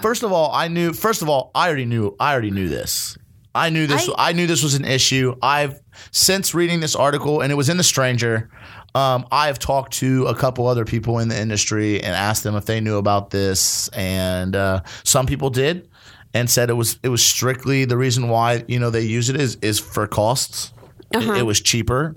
First 0.00 0.22
of 0.22 0.32
all, 0.32 0.50
I 0.52 0.68
knew. 0.68 0.92
First 0.92 1.20
of 1.22 1.28
all, 1.28 1.50
I 1.54 1.66
already 1.66 1.84
knew. 1.84 2.16
I 2.18 2.32
already 2.32 2.50
knew 2.50 2.68
this. 2.68 3.18
I 3.54 3.68
knew 3.68 3.86
this. 3.86 4.08
I, 4.16 4.30
I- 4.30 4.32
knew 4.32 4.46
this 4.46 4.62
was 4.62 4.74
an 4.74 4.84
issue. 4.84 5.36
I've 5.42 5.78
since 6.12 6.54
reading 6.54 6.80
this 6.80 6.94
article, 6.96 7.40
and 7.42 7.52
it 7.52 7.56
was 7.56 7.68
in 7.68 7.76
the 7.76 7.82
Stranger. 7.84 8.48
Um, 8.94 9.26
I've 9.30 9.58
talked 9.58 9.92
to 9.94 10.26
a 10.26 10.34
couple 10.34 10.66
other 10.66 10.84
people 10.84 11.18
in 11.20 11.28
the 11.28 11.40
industry 11.40 12.02
and 12.02 12.14
asked 12.14 12.42
them 12.42 12.56
if 12.56 12.66
they 12.66 12.80
knew 12.80 12.96
about 12.98 13.30
this, 13.30 13.88
and 13.88 14.56
uh, 14.56 14.80
some 15.04 15.26
people 15.26 15.50
did, 15.50 15.88
and 16.34 16.48
said 16.50 16.70
it 16.70 16.74
was 16.74 16.98
it 17.02 17.08
was 17.08 17.22
strictly 17.24 17.84
the 17.84 17.96
reason 17.96 18.28
why 18.28 18.64
you 18.68 18.78
know 18.80 18.90
they 18.90 19.02
use 19.02 19.28
it 19.28 19.36
is 19.40 19.56
is 19.62 19.78
for 19.78 20.06
costs. 20.06 20.72
It- 21.12 21.38
It, 21.38 21.42
was 21.46 21.60
cheaper. 21.60 22.14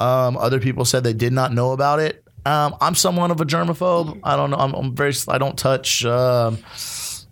Um, 0.00 0.36
other 0.36 0.58
people 0.58 0.84
said 0.84 1.04
they 1.04 1.12
did 1.12 1.32
not 1.32 1.52
know 1.52 1.70
about 1.72 2.00
it. 2.00 2.24
Um, 2.46 2.74
I'm 2.80 2.94
somewhat 2.96 3.30
of 3.30 3.40
a 3.40 3.44
germaphobe. 3.44 4.18
I 4.24 4.36
don't 4.36 4.50
know. 4.50 4.56
I'm, 4.56 4.74
I'm 4.74 4.94
very. 4.94 5.14
I 5.28 5.38
don't 5.38 5.56
touch 5.56 6.04
um, 6.04 6.58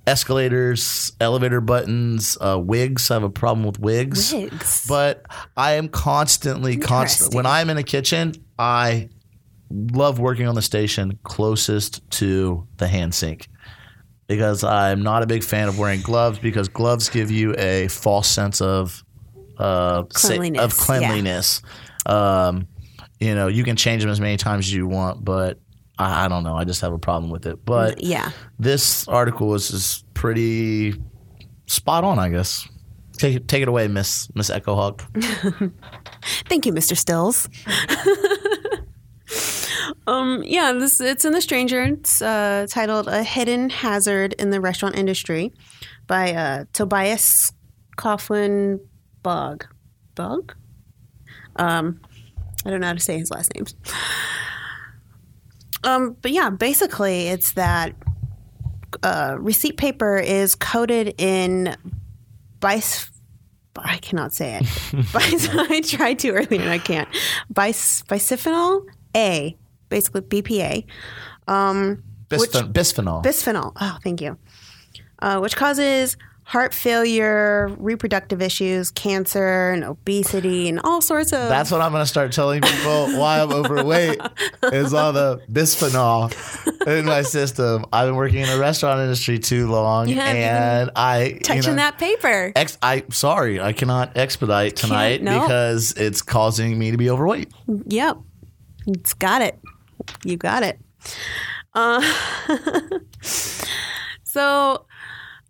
escalators, 0.07 1.13
elevator 1.21 1.61
buttons, 1.61 2.37
uh, 2.41 2.59
wigs. 2.59 3.11
I 3.11 3.15
have 3.15 3.23
a 3.23 3.31
problem 3.31 3.67
with 3.67 3.79
wigs. 3.79 4.33
Wigs. 4.33 4.87
But 4.89 5.25
I 5.57 5.73
am 5.73 5.89
constantly 5.89 6.77
constant 6.77 7.33
Interesting. 7.33 7.37
when 7.37 7.47
I'm 7.47 7.71
in 7.71 7.79
a 7.79 7.83
kitchen. 7.83 8.35
I 8.59 9.09
love 9.71 10.19
working 10.19 10.47
on 10.47 10.55
the 10.55 10.63
station 10.63 11.19
closest 11.23 12.09
to 12.11 12.67
the 12.77 12.87
hand 12.87 13.15
sink 13.15 13.49
because 14.27 14.65
I'm 14.65 15.03
not 15.03 15.23
a 15.23 15.27
big 15.27 15.45
fan 15.45 15.69
of 15.69 15.79
wearing 15.79 16.01
gloves 16.01 16.39
because 16.39 16.69
gloves 16.69 17.09
give 17.09 17.31
you 17.31 17.55
a 17.59 17.89
false 17.89 18.29
sense 18.29 18.61
of 18.61 19.05
uh, 19.59 20.05
sa- 20.11 20.29
Cleanliness, 20.29 20.63
of 20.63 20.77
cleanliness. 20.77 21.63
Um, 22.07 22.67
you 23.21 23.35
know, 23.35 23.49
you 23.49 23.65
can 23.65 23.77
change 23.77 24.03
them 24.03 24.11
as 24.11 24.21
many 24.21 24.37
times 24.37 24.67
as 24.67 24.73
you 24.73 24.87
want, 24.87 25.25
but 25.25 25.59
I, 25.99 26.25
I 26.25 26.29
don't 26.29 26.43
know. 26.45 26.57
I 26.57 26.65
just 26.65 26.81
have 26.81 26.93
a 26.93 26.99
problem 26.99 27.31
with 27.31 27.47
it. 27.47 27.65
But 27.65 28.03
yeah. 28.03 28.31
this 28.59 29.07
article 29.09 29.55
is, 29.55 29.71
is 29.71 30.05
pretty 30.15 30.95
spot 31.67 32.05
on, 32.05 32.19
I 32.19 32.29
guess. 32.29 32.69
Take 33.19 33.37
it, 33.37 33.49
take 33.49 33.63
it 33.63 33.69
away, 33.69 33.87
Miss 33.89 34.29
Miss 34.35 34.51
Echo 34.51 34.75
Hawk. 34.75 35.05
Thank 36.49 36.67
you, 36.67 36.73
Mr. 36.73 36.97
Stills. 36.97 37.49
um, 40.07 40.43
yeah, 40.45 40.73
this 40.73 41.01
it's 41.01 41.25
in 41.25 41.33
the 41.33 41.41
Stranger. 41.41 41.83
It's 41.83 42.23
uh, 42.23 42.67
titled 42.69 43.09
"A 43.09 43.23
Hidden 43.23 43.71
Hazard 43.71 44.35
in 44.35 44.51
the 44.51 44.61
Restaurant 44.61 44.97
Industry" 44.97 45.53
by 46.07 46.33
uh, 46.33 46.65
Tobias 46.73 47.53
Coughlin 47.97 48.81
Bug. 49.23 49.67
Bug. 50.15 50.55
Um, 51.57 52.01
I 52.65 52.71
don't 52.71 52.81
know 52.81 52.87
how 52.87 52.93
to 52.93 53.01
say 53.01 53.19
his 53.19 53.31
last 53.31 53.53
name. 53.55 53.67
Um, 55.85 56.17
but 56.23 56.31
yeah, 56.31 56.51
basically, 56.51 57.29
it's 57.29 57.53
that 57.53 57.95
uh, 59.03 59.37
receipt 59.39 59.77
paper 59.77 60.17
is 60.17 60.55
coated 60.55 61.15
in 61.19 61.77
bis. 62.61 63.09
I 63.77 63.99
cannot 63.99 64.33
say 64.33 64.61
it. 64.61 64.67
I 65.15 65.81
tried 65.81 66.19
to 66.21 66.31
earlier 66.31 66.61
and 66.61 66.71
I 66.71 66.79
can't. 66.79 67.09
Bis- 67.53 68.03
bisphenol 68.03 68.87
A, 69.17 69.57
basically 69.89 70.21
BPA, 70.23 70.85
um, 71.49 72.03
Bisphen- 72.29 72.73
bisphenol. 72.73 73.25
bisphenol. 73.25 73.73
Oh, 73.81 73.99
thank 74.03 74.21
you. 74.21 74.39
Uh, 75.21 75.39
which 75.39 75.57
causes 75.57 76.17
heart 76.53 76.75
failure, 76.75 77.75
reproductive 77.79 78.43
issues, 78.43 78.91
cancer, 78.91 79.71
and 79.71 79.85
obesity, 79.85 80.69
and 80.69 80.81
all 80.85 81.01
sorts 81.01 81.33
of. 81.33 81.49
That's 81.49 81.71
what 81.71 81.81
I'm 81.81 81.93
going 81.93 82.03
to 82.03 82.07
start 82.07 82.31
telling 82.33 82.61
people 82.61 83.19
why 83.19 83.41
I'm 83.41 83.51
overweight 83.51 84.21
is 84.65 84.93
all 84.93 85.15
the 85.15 85.41
bisphenol 85.51 86.31
in 86.87 87.07
my 87.07 87.23
system. 87.23 87.87
I've 87.91 88.07
been 88.07 88.17
working 88.17 88.41
in 88.41 88.49
the 88.51 88.59
restaurant 88.59 89.01
industry 89.01 89.39
too 89.39 89.67
long, 89.67 90.13
and 90.13 90.91
I 90.95 91.39
touching 91.43 91.63
you 91.63 91.71
know, 91.71 91.77
that 91.77 91.97
paper. 91.97 92.53
Ex- 92.55 92.77
I 92.83 93.05
sorry, 93.11 93.59
I 93.59 93.73
cannot 93.73 94.19
expedite 94.19 94.77
tonight 94.77 95.23
no. 95.23 95.41
because 95.41 95.93
it's 95.93 96.21
causing 96.21 96.79
me 96.79 96.91
to 96.91 96.99
be 96.99 97.09
overweight. 97.09 97.51
Yep. 97.87 98.19
It's 98.89 99.15
got 99.15 99.41
it. 99.41 99.59
You 100.23 100.37
got 100.37 100.65
it. 100.65 100.79
Uh, 101.73 102.03
so, 104.25 104.85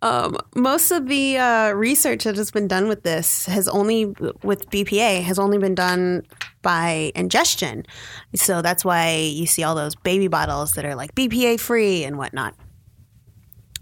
um, 0.03 0.37
most 0.57 0.91
of 0.91 1.07
the 1.07 1.39
uh, 1.39 1.71
research 1.71 2.25
that 2.25 2.37
has 2.37 2.51
been 2.51 2.67
done 2.67 2.89
with 2.89 3.05
this 3.05 3.47
has 3.47 3.69
only, 3.69 4.07
with 4.43 4.69
BPA, 4.71 5.23
has 5.23 5.39
only 5.39 5.59
been 5.59 5.77
done 5.77 6.27
by 6.61 7.13
ingestion. 7.15 7.87
So 8.35 8.63
that's 8.63 8.85
why 8.85 9.15
you 9.15 9.47
see 9.47 9.63
all 9.63 9.77
those 9.77 9.95
baby 9.95 10.27
bottles 10.27 10.73
that 10.73 10.85
are 10.85 10.97
like 10.97 11.15
BPA 11.15 11.61
free 11.61 12.05
and 12.05 12.19
whatnot. 12.19 12.55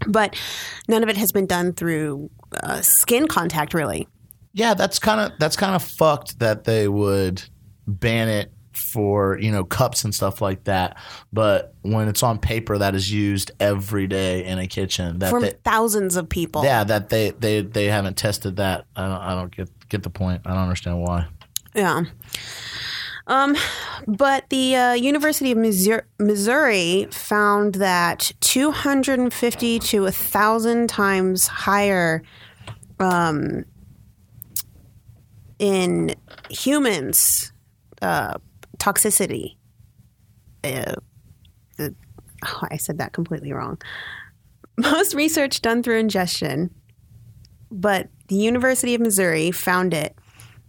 But 0.07 0.35
none 0.87 1.01
of 1.01 1.09
it 1.09 1.17
has 1.17 1.31
been 1.31 1.47
done 1.47 1.73
through 1.73 2.29
uh, 2.61 2.81
skin 2.81 3.27
contact, 3.27 3.73
really. 3.73 4.07
Yeah, 4.53 4.73
that's 4.75 4.99
kind 4.99 5.21
of 5.21 5.39
that's 5.39 5.55
kind 5.55 5.75
of 5.75 5.83
fucked 5.83 6.39
that 6.39 6.65
they 6.65 6.87
would 6.87 7.41
ban 7.87 8.27
it 8.27 8.51
for 8.73 9.37
you 9.39 9.51
know 9.51 9.63
cups 9.63 10.03
and 10.03 10.13
stuff 10.13 10.41
like 10.41 10.63
that. 10.65 10.97
But 11.31 11.75
when 11.81 12.07
it's 12.07 12.23
on 12.23 12.39
paper 12.39 12.77
that 12.77 12.95
is 12.95 13.11
used 13.11 13.51
every 13.59 14.07
day 14.07 14.45
in 14.45 14.59
a 14.59 14.67
kitchen, 14.67 15.19
that 15.19 15.29
From 15.29 15.43
they, 15.43 15.53
thousands 15.63 16.15
of 16.15 16.29
people. 16.29 16.63
yeah, 16.63 16.83
that 16.83 17.09
they 17.09 17.31
they 17.31 17.61
they 17.61 17.85
haven't 17.85 18.17
tested 18.17 18.57
that. 18.57 18.85
I 18.95 19.07
don't 19.07 19.21
I 19.21 19.35
don't 19.35 19.55
get 19.55 19.69
get 19.89 20.03
the 20.03 20.09
point. 20.09 20.41
I 20.45 20.49
don't 20.49 20.63
understand 20.63 21.01
why. 21.01 21.27
Yeah. 21.75 22.03
Um, 23.27 23.55
but 24.07 24.49
the 24.49 24.75
uh, 24.75 24.93
University 24.93 25.51
of 25.51 25.57
Missouri, 25.57 26.01
Missouri 26.19 27.07
found 27.11 27.75
that 27.75 28.31
250 28.41 29.79
to 29.79 30.01
1,000 30.01 30.89
times 30.89 31.47
higher 31.47 32.23
um, 32.99 33.63
in 35.59 36.15
humans 36.49 37.53
uh, 38.01 38.37
toxicity. 38.81 39.57
Uh, 40.63 40.95
the, 41.77 41.95
oh, 42.45 42.63
I 42.69 42.77
said 42.77 42.97
that 42.97 43.13
completely 43.13 43.53
wrong. 43.53 43.79
Most 44.77 45.13
research 45.13 45.61
done 45.61 45.83
through 45.83 45.99
ingestion, 45.99 46.73
but 47.69 48.09
the 48.27 48.35
University 48.35 48.95
of 48.95 49.01
Missouri 49.01 49.51
found 49.51 49.93
it 49.93 50.17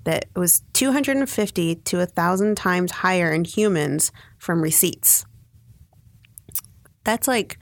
that 0.05 0.27
it 0.35 0.39
was 0.39 0.63
250 0.73 1.75
to 1.77 1.99
1,000 1.99 2.57
times 2.57 2.91
higher 2.91 3.33
in 3.33 3.45
humans 3.45 4.13
from 4.39 4.61
receipts. 4.61 5.25
That's 7.05 7.29
like 7.29 7.59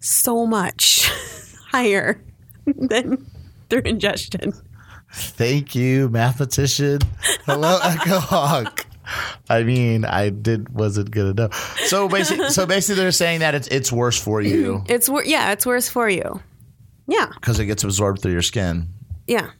so 0.00 0.46
much 0.46 1.10
higher 1.70 2.24
than 2.66 3.26
through 3.68 3.82
ingestion. 3.84 4.52
Thank 5.12 5.74
you, 5.74 6.08
mathematician. 6.08 7.00
Hillel, 7.46 7.80
Echo 7.84 8.18
Hawk. 8.18 8.83
I 9.48 9.62
mean, 9.62 10.04
I 10.04 10.30
did 10.30 10.68
wasn't 10.70 11.10
good 11.10 11.38
enough. 11.38 11.78
So 11.86 12.08
basically, 12.08 12.50
so 12.50 12.66
basically, 12.66 13.02
they're 13.02 13.12
saying 13.12 13.40
that 13.40 13.54
it's 13.54 13.68
it's 13.68 13.92
worse 13.92 14.18
for 14.20 14.40
you 14.40 14.82
It's 14.88 15.08
wor- 15.08 15.24
yeah, 15.24 15.52
it's 15.52 15.66
worse 15.66 15.88
for 15.88 16.08
you. 16.08 16.40
Yeah, 17.06 17.26
because 17.34 17.58
it 17.60 17.66
gets 17.66 17.84
absorbed 17.84 18.22
through 18.22 18.32
your 18.32 18.42
skin. 18.42 18.88
yeah. 19.26 19.50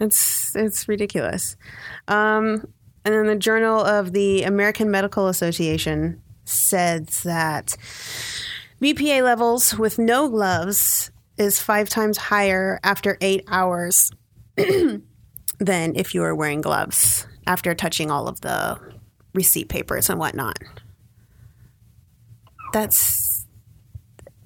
It's 0.00 0.56
it's 0.56 0.88
ridiculous. 0.88 1.56
Um, 2.08 2.66
and 3.04 3.14
then 3.14 3.26
the 3.26 3.36
Journal 3.36 3.80
of 3.80 4.12
the 4.12 4.42
American 4.42 4.90
Medical 4.90 5.28
Association 5.28 6.20
says 6.44 7.22
that 7.22 7.76
BPA 8.80 9.22
levels 9.22 9.76
with 9.78 9.98
no 9.98 10.28
gloves 10.28 11.12
is 11.38 11.60
five 11.60 11.88
times 11.88 12.16
higher 12.18 12.80
after 12.82 13.16
eight 13.20 13.44
hours 13.48 14.10
than 14.56 15.02
if 15.94 16.14
you 16.14 16.20
were 16.20 16.34
wearing 16.34 16.60
gloves 16.60 17.26
after 17.46 17.74
touching 17.74 18.10
all 18.10 18.28
of 18.28 18.40
the 18.40 18.78
receipt 19.34 19.68
papers 19.68 20.08
and 20.10 20.18
whatnot. 20.18 20.58
That's 22.72 23.46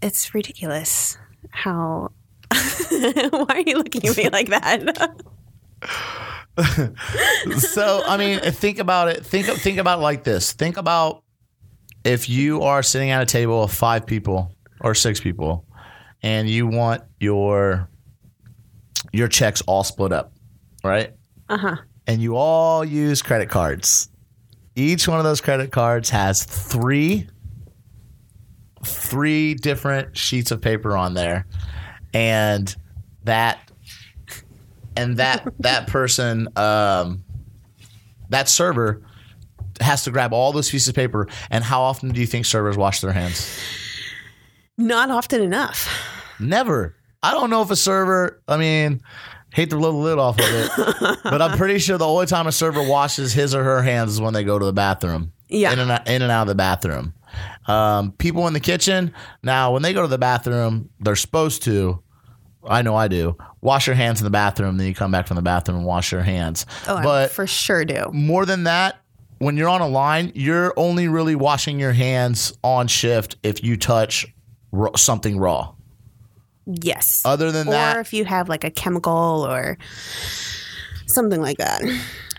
it's 0.02 0.34
ridiculous 0.34 1.16
how 1.50 2.10
why 2.50 3.46
are 3.48 3.60
you 3.60 3.76
looking 3.76 4.06
at 4.06 4.16
me 4.16 4.28
like 4.32 4.48
that? 4.48 5.12
so 7.58 8.02
I 8.06 8.16
mean, 8.16 8.40
think 8.40 8.78
about 8.78 9.08
it. 9.08 9.24
Think 9.24 9.46
think 9.46 9.78
about 9.78 9.98
it 9.98 10.02
like 10.02 10.24
this. 10.24 10.52
Think 10.52 10.76
about 10.76 11.22
if 12.04 12.28
you 12.28 12.62
are 12.62 12.82
sitting 12.82 13.10
at 13.10 13.22
a 13.22 13.26
table 13.26 13.64
of 13.64 13.72
five 13.72 14.06
people 14.06 14.52
or 14.80 14.94
six 14.94 15.20
people, 15.20 15.64
and 16.22 16.48
you 16.48 16.66
want 16.66 17.02
your 17.20 17.88
your 19.12 19.28
checks 19.28 19.62
all 19.62 19.84
split 19.84 20.12
up, 20.12 20.32
right? 20.84 21.12
Uh 21.48 21.58
huh. 21.58 21.76
And 22.06 22.22
you 22.22 22.36
all 22.36 22.84
use 22.84 23.22
credit 23.22 23.48
cards. 23.48 24.08
Each 24.74 25.08
one 25.08 25.18
of 25.18 25.24
those 25.24 25.40
credit 25.40 25.72
cards 25.72 26.10
has 26.10 26.44
three 26.44 27.28
three 28.84 29.54
different 29.54 30.16
sheets 30.16 30.50
of 30.52 30.60
paper 30.60 30.96
on 30.96 31.14
there, 31.14 31.46
and 32.14 32.74
that 33.24 33.58
and 34.96 35.16
that 35.16 35.52
that 35.60 35.86
person 35.88 36.48
um, 36.56 37.24
that 38.28 38.48
server 38.48 39.02
has 39.80 40.04
to 40.04 40.10
grab 40.10 40.32
all 40.32 40.52
those 40.52 40.70
pieces 40.70 40.88
of 40.88 40.94
paper 40.94 41.28
and 41.50 41.62
how 41.62 41.82
often 41.82 42.10
do 42.10 42.20
you 42.20 42.26
think 42.26 42.46
servers 42.46 42.78
wash 42.78 43.00
their 43.02 43.12
hands 43.12 43.60
Not 44.78 45.10
often 45.10 45.42
enough. 45.42 45.86
never 46.40 46.96
i 47.22 47.30
don't 47.32 47.50
know 47.50 47.60
if 47.60 47.70
a 47.70 47.76
server 47.76 48.40
i 48.48 48.56
mean 48.56 49.02
hate 49.56 49.70
to 49.70 49.76
blow 49.76 49.90
the 49.90 49.98
lid 49.98 50.18
off 50.18 50.38
of 50.38 50.44
it 50.48 51.18
but 51.24 51.40
i'm 51.42 51.56
pretty 51.56 51.78
sure 51.78 51.96
the 51.98 52.06
only 52.06 52.26
time 52.26 52.46
a 52.46 52.52
server 52.52 52.82
washes 52.86 53.32
his 53.32 53.54
or 53.54 53.64
her 53.64 53.82
hands 53.82 54.12
is 54.12 54.20
when 54.20 54.34
they 54.34 54.44
go 54.44 54.58
to 54.58 54.64
the 54.66 54.72
bathroom 54.72 55.32
Yeah. 55.48 55.72
in 55.72 55.78
and 55.80 55.90
out, 55.90 56.06
in 56.06 56.22
and 56.22 56.30
out 56.30 56.42
of 56.42 56.48
the 56.48 56.54
bathroom 56.54 57.14
um, 57.66 58.12
people 58.12 58.46
in 58.46 58.52
the 58.52 58.60
kitchen 58.60 59.12
now 59.42 59.72
when 59.72 59.82
they 59.82 59.92
go 59.92 60.02
to 60.02 60.08
the 60.08 60.18
bathroom 60.18 60.90
they're 61.00 61.16
supposed 61.16 61.62
to 61.64 62.02
I 62.68 62.82
know 62.82 62.96
I 62.96 63.06
do. 63.06 63.36
Wash 63.60 63.86
your 63.86 63.94
hands 63.94 64.20
in 64.20 64.24
the 64.24 64.30
bathroom, 64.30 64.76
then 64.76 64.88
you 64.88 64.94
come 64.94 65.12
back 65.12 65.28
from 65.28 65.36
the 65.36 65.42
bathroom 65.42 65.76
and 65.78 65.86
wash 65.86 66.10
your 66.10 66.22
hands. 66.22 66.66
Oh, 66.88 66.96
I 66.96 67.02
but 67.04 67.30
for 67.30 67.46
sure 67.46 67.84
do. 67.84 68.10
more 68.12 68.44
than 68.44 68.64
that, 68.64 68.96
when 69.38 69.56
you're 69.56 69.68
on 69.68 69.82
a 69.82 69.86
line, 69.86 70.32
you're 70.34 70.74
only 70.76 71.06
really 71.06 71.36
washing 71.36 71.78
your 71.78 71.92
hands 71.92 72.58
on 72.64 72.88
shift 72.88 73.36
if 73.44 73.62
you 73.62 73.76
touch 73.76 74.26
something 74.96 75.38
raw. 75.38 75.74
Yes. 76.66 77.22
Other 77.24 77.52
than 77.52 77.68
or 77.68 77.72
that, 77.72 77.96
or 77.96 78.00
if 78.00 78.12
you 78.12 78.24
have 78.24 78.48
like 78.48 78.64
a 78.64 78.70
chemical 78.70 79.46
or 79.48 79.78
something 81.06 81.40
like 81.40 81.58
that. 81.58 81.82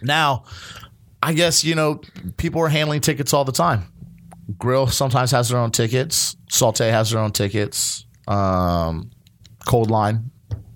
now, 0.02 0.44
I 1.24 1.34
guess, 1.34 1.64
you 1.64 1.76
know, 1.76 2.02
people 2.38 2.62
are 2.62 2.68
handling 2.70 3.02
tickets 3.02 3.34
all 3.34 3.46
the 3.46 3.52
time. 3.52 3.86
Grill 4.58 4.88
sometimes 4.88 5.32
has 5.32 5.50
their 5.50 5.60
own 5.60 5.72
tickets. 5.72 6.36
Saute 6.50 6.90
has 6.90 7.12
their 7.12 7.20
own 7.20 7.32
tickets. 7.32 8.06
Um, 8.28 9.12
Cold 9.66 9.90
Line 9.90 10.32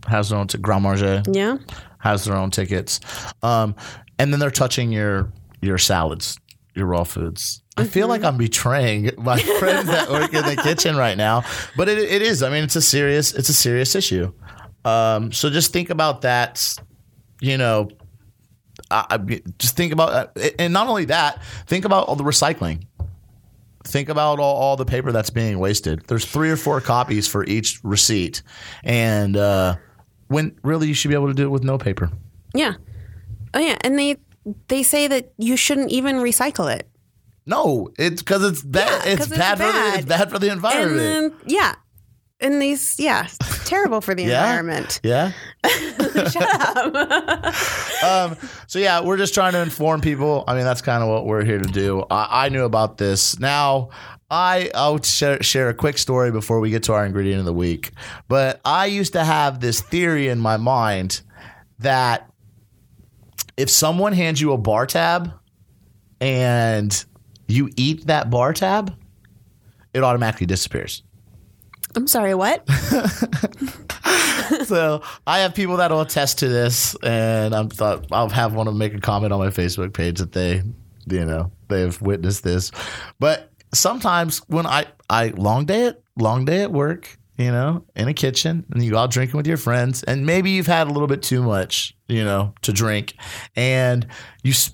has 0.07 0.29
their 0.29 0.39
own 0.39 0.47
t- 0.47 0.57
garde 0.57 0.83
manger. 0.83 1.21
Yeah. 1.31 1.57
has 1.99 2.25
their 2.25 2.35
own 2.35 2.51
tickets. 2.51 2.99
Um, 3.43 3.75
and 4.17 4.31
then 4.33 4.39
they're 4.39 4.49
touching 4.51 4.91
your 4.91 5.31
your 5.61 5.77
salads, 5.77 6.39
your 6.73 6.85
raw 6.85 7.03
foods. 7.03 7.61
I 7.77 7.85
feel 7.85 8.07
like 8.07 8.23
I'm 8.23 8.37
betraying 8.37 9.11
my 9.17 9.39
friends 9.59 9.87
that 9.87 10.09
work 10.09 10.33
in 10.33 10.45
the 10.45 10.55
kitchen 10.55 10.95
right 10.95 11.17
now, 11.17 11.43
but 11.75 11.89
it, 11.89 11.97
it 11.97 12.21
is. 12.21 12.43
I 12.43 12.49
mean, 12.49 12.63
it's 12.63 12.75
a 12.75 12.81
serious 12.81 13.33
it's 13.33 13.49
a 13.49 13.53
serious 13.53 13.95
issue. 13.95 14.33
Um, 14.83 15.31
so 15.31 15.49
just 15.49 15.73
think 15.73 15.89
about 15.89 16.21
that. 16.21 16.75
You 17.39 17.57
know, 17.57 17.89
I, 18.89 19.05
I, 19.09 19.41
just 19.57 19.75
think 19.75 19.93
about 19.93 20.37
and 20.59 20.73
not 20.73 20.87
only 20.87 21.05
that, 21.05 21.41
think 21.67 21.85
about 21.85 22.07
all 22.07 22.15
the 22.15 22.23
recycling. 22.23 22.85
Think 23.83 24.09
about 24.09 24.39
all, 24.39 24.55
all 24.55 24.75
the 24.75 24.85
paper 24.85 25.11
that's 25.11 25.31
being 25.31 25.57
wasted. 25.57 26.03
There's 26.07 26.25
three 26.25 26.51
or 26.51 26.55
four 26.55 26.81
copies 26.81 27.27
for 27.27 27.43
each 27.45 27.79
receipt, 27.83 28.43
and 28.83 29.35
uh, 29.35 29.75
when 30.27 30.55
really 30.63 30.87
you 30.87 30.93
should 30.93 31.09
be 31.09 31.15
able 31.15 31.29
to 31.29 31.33
do 31.33 31.43
it 31.45 31.49
with 31.49 31.63
no 31.63 31.79
paper. 31.79 32.11
Yeah. 32.53 32.75
Oh 33.55 33.59
yeah, 33.59 33.77
and 33.81 33.97
they 33.97 34.17
they 34.67 34.83
say 34.83 35.07
that 35.07 35.33
you 35.37 35.55
shouldn't 35.57 35.91
even 35.91 36.17
recycle 36.17 36.73
it. 36.73 36.87
No, 37.45 37.89
it's 37.97 38.21
because 38.21 38.43
it's 38.43 38.61
bad. 38.63 38.87
Yeah, 39.05 39.11
it's 39.11 39.17
'cause 39.21 39.31
it's 39.31 39.37
bad, 39.39 39.57
for 39.57 39.63
the 39.63 39.97
it's 39.97 40.05
bad 40.05 40.29
for 40.29 40.39
the 40.39 40.47
And 40.47 40.55
environment. 40.57 41.33
then 41.41 41.47
yeah. 41.47 41.75
And 42.39 42.59
these 42.61 42.95
yeah, 42.99 43.25
it's 43.25 43.69
terrible 43.69 44.01
for 44.01 44.15
the 44.15 44.23
Yeah? 44.25 44.41
environment. 44.43 44.99
yeah. 45.03 45.31
Shut 46.29 46.77
up. 46.77 47.55
Um, 48.03 48.35
so 48.65 48.79
yeah, 48.79 49.01
we're 49.01 49.17
just 49.17 49.33
trying 49.35 49.53
to 49.53 49.59
inform 49.61 50.01
people. 50.01 50.43
I 50.47 50.55
mean, 50.55 50.63
that's 50.63 50.81
kind 50.81 51.03
of 51.03 51.09
what 51.09 51.27
we're 51.27 51.43
here 51.43 51.59
to 51.59 51.69
do. 51.71 52.03
I, 52.09 52.45
I 52.45 52.49
knew 52.49 52.63
about 52.63 52.97
this. 52.97 53.37
Now, 53.39 53.89
I 54.31 54.71
I'll 54.73 54.99
share, 55.03 55.41
share 55.43 55.69
a 55.69 55.73
quick 55.75 55.99
story 55.99 56.31
before 56.31 56.59
we 56.59 56.71
get 56.71 56.81
to 56.83 56.93
our 56.93 57.05
ingredient 57.05 57.39
of 57.39 57.45
the 57.45 57.53
week. 57.53 57.91
But 58.27 58.59
I 58.65 58.87
used 58.87 59.13
to 59.13 59.23
have 59.23 59.59
this 59.59 59.81
theory 59.81 60.29
in 60.29 60.39
my 60.39 60.57
mind 60.57 61.21
that 61.79 62.27
if 63.57 63.69
someone 63.69 64.13
hands 64.13 64.41
you 64.41 64.53
a 64.53 64.57
bar 64.57 64.85
tab 64.85 65.31
and 66.19 67.05
you 67.47 67.69
eat 67.75 68.07
that 68.07 68.29
bar 68.29 68.53
tab, 68.53 68.95
it 69.93 70.03
automatically 70.03 70.45
disappears. 70.45 71.03
I'm 71.95 72.07
sorry, 72.07 72.33
what? 72.35 72.69
so 74.65 75.01
I 75.27 75.39
have 75.39 75.53
people 75.53 75.77
that 75.77 75.91
will 75.91 76.01
attest 76.01 76.39
to 76.39 76.47
this, 76.47 76.95
and 77.03 77.53
I'm 77.53 77.69
thought 77.69 78.07
I'll 78.11 78.29
have 78.29 78.53
one 78.53 78.67
of 78.67 78.73
them 78.73 78.79
make 78.79 78.93
a 78.93 78.99
comment 78.99 79.33
on 79.33 79.39
my 79.39 79.47
Facebook 79.47 79.93
page 79.93 80.19
that 80.19 80.31
they, 80.31 80.63
you 81.07 81.25
know, 81.25 81.51
they've 81.67 82.01
witnessed 82.01 82.43
this. 82.43 82.71
But 83.19 83.51
sometimes 83.73 84.39
when 84.47 84.65
I 84.65 84.85
I 85.09 85.29
long 85.29 85.65
day 85.65 85.87
at 85.87 86.01
long 86.17 86.45
day 86.45 86.61
at 86.61 86.71
work, 86.71 87.17
you 87.41 87.51
know, 87.51 87.83
in 87.95 88.07
a 88.07 88.13
kitchen, 88.13 88.65
and 88.71 88.83
you 88.83 88.97
out 88.97 89.11
drinking 89.11 89.37
with 89.37 89.47
your 89.47 89.57
friends, 89.57 90.03
and 90.03 90.25
maybe 90.25 90.51
you've 90.51 90.67
had 90.67 90.87
a 90.87 90.91
little 90.91 91.07
bit 91.07 91.21
too 91.21 91.41
much, 91.41 91.95
you 92.07 92.23
know, 92.23 92.53
to 92.61 92.71
drink, 92.71 93.15
and 93.55 94.05
you 94.43 94.51
s- 94.51 94.73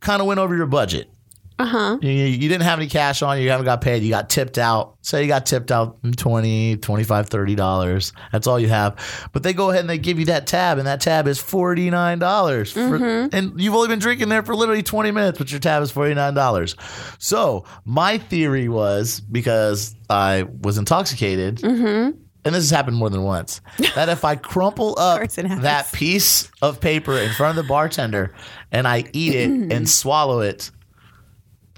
kind 0.00 0.20
of 0.20 0.26
went 0.26 0.38
over 0.40 0.56
your 0.56 0.66
budget. 0.66 1.10
Uh 1.58 1.66
huh. 1.66 1.98
You, 2.02 2.10
you 2.10 2.48
didn't 2.48 2.62
have 2.62 2.78
any 2.78 2.88
cash 2.88 3.20
on 3.22 3.36
you, 3.38 3.44
you 3.44 3.50
haven't 3.50 3.64
got 3.66 3.80
paid, 3.80 4.02
you 4.02 4.10
got 4.10 4.30
tipped 4.30 4.58
out. 4.58 4.96
Say 5.02 5.22
you 5.22 5.28
got 5.28 5.44
tipped 5.46 5.72
out 5.72 5.98
20, 6.16 6.76
25, 6.76 7.28
30 7.28 7.54
dollars. 7.54 8.12
That's 8.30 8.46
all 8.46 8.60
you 8.60 8.68
have. 8.68 9.28
But 9.32 9.42
they 9.42 9.52
go 9.52 9.70
ahead 9.70 9.80
and 9.80 9.90
they 9.90 9.98
give 9.98 10.18
you 10.18 10.26
that 10.26 10.46
tab 10.46 10.78
and 10.78 10.86
that 10.86 11.00
tab 11.00 11.26
is 11.26 11.38
$49. 11.40 12.18
dollars 12.20 12.76
and 12.76 13.60
you've 13.60 13.74
only 13.74 13.88
been 13.88 13.98
drinking 13.98 14.28
there 14.28 14.42
for 14.42 14.54
literally 14.54 14.82
20 14.82 15.10
minutes, 15.10 15.38
but 15.38 15.50
your 15.50 15.60
tab 15.60 15.82
is 15.82 15.90
$49. 15.92 16.74
So, 17.18 17.64
my 17.84 18.18
theory 18.18 18.68
was 18.68 19.20
because 19.20 19.94
I 20.10 20.44
was 20.62 20.78
intoxicated, 20.78 21.62
and 21.64 22.54
this 22.54 22.64
has 22.64 22.70
happened 22.70 22.96
more 22.96 23.10
than 23.10 23.22
once, 23.24 23.60
that 23.94 24.08
if 24.08 24.24
I 24.24 24.36
crumple 24.36 24.94
up 24.98 25.18
course 25.18 25.38
it 25.38 25.44
happens. 25.46 25.62
that 25.62 25.90
piece 25.92 26.50
of 26.62 26.80
paper 26.80 27.14
in 27.18 27.30
front 27.32 27.58
of 27.58 27.64
the 27.64 27.68
bartender 27.68 28.32
and 28.72 28.86
I 28.86 29.04
eat 29.12 29.34
it 29.34 29.50
and 29.72 29.88
swallow 29.88 30.40
it, 30.40 30.70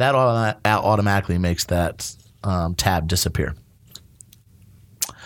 that 0.01 0.15
auto- 0.15 0.59
automatically 0.67 1.39
makes 1.39 1.65
that 1.67 2.15
um, 2.43 2.75
tab 2.75 3.07
disappear. 3.09 3.55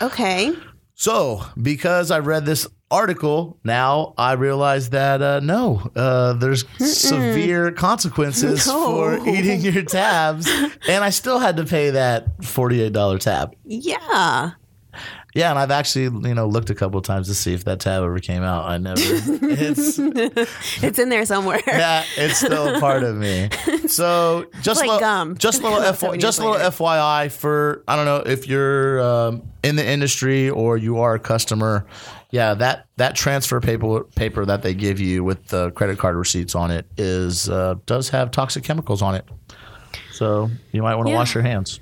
Okay. 0.03 0.53
So, 0.95 1.45
because 1.61 2.11
I 2.11 2.21
read 2.21 2.47
this 2.47 2.67
article, 2.91 3.59
now 3.65 4.15
I 4.17 4.33
realize 4.33 4.91
that 4.91 5.21
uh, 5.23 5.41
no, 5.41 5.91
uh, 5.97 6.35
there's 6.35 6.65
severe 6.79 7.73
consequences 7.73 8.67
No. 8.69 8.85
for 8.87 9.29
eating 9.29 9.61
your 9.61 9.83
tabs, 9.83 10.49
and 10.89 11.03
I 11.03 11.11
still 11.11 11.39
had 11.41 11.57
to 11.57 11.65
pay 11.65 11.91
that 11.91 12.45
forty-eight 12.45 12.93
dollar 12.93 13.19
tab. 13.19 13.55
Yeah. 13.65 14.53
Yeah, 15.35 15.51
and 15.51 15.59
I've 15.59 15.73
actually 15.73 16.05
you 16.29 16.35
know 16.35 16.47
looked 16.47 16.71
a 16.71 16.75
couple 16.77 16.97
of 16.99 17.05
times 17.05 17.27
to 17.27 17.35
see 17.35 17.55
if 17.55 17.65
that 17.65 17.81
tab 17.81 18.05
ever 18.05 18.21
came 18.21 18.43
out. 18.45 18.67
I 18.67 18.79
never. 18.79 19.01
It's 19.43 19.99
It's 20.83 20.99
in 20.99 21.09
there 21.09 21.27
somewhere. 21.27 21.61
yeah, 21.67 22.05
it's 22.17 22.39
still 22.39 22.77
a 22.77 22.81
part 22.81 23.03
of 23.03 23.17
me. 23.17 23.49
So 23.89 24.47
just 24.63 24.81
like 24.81 24.89
little, 24.89 25.01
gum. 25.01 25.37
just 25.37 25.63
little 25.63 25.81
years 25.83 25.99
just 26.23 26.39
little. 26.39 26.55
FYI 26.55 27.31
for 27.31 27.83
I 27.87 27.97
don't 27.97 28.07
know 28.07 28.19
if 28.31 28.49
you're 28.49 29.01
um, 29.03 29.43
in 29.63 29.77
the 29.77 29.87
industry 29.87 30.49
or 30.51 30.77
you 30.79 30.99
are 31.01 31.15
a 31.15 31.19
customer. 31.19 31.85
Yeah, 32.31 32.55
that 32.55 32.87
that 32.97 33.15
transfer 33.15 33.61
paper 33.61 34.05
paper 34.17 34.45
that 34.47 34.63
they 34.63 34.73
give 34.75 34.99
you 35.01 35.23
with 35.23 35.47
the 35.49 35.71
credit 35.73 35.99
card 35.99 36.17
receipts 36.17 36.55
on 36.55 36.71
it 36.71 36.87
is 36.97 37.49
uh, 37.49 37.75
does 37.87 38.09
have 38.09 38.31
toxic 38.31 38.65
chemicals 38.65 39.03
on 39.03 39.15
it. 39.17 39.25
So 40.13 40.51
you 40.73 40.83
might 40.83 40.95
want 40.97 41.07
to 41.09 41.13
Yeah. 41.13 41.19
wash 41.19 41.35
your 41.35 41.43
hands. 41.45 41.79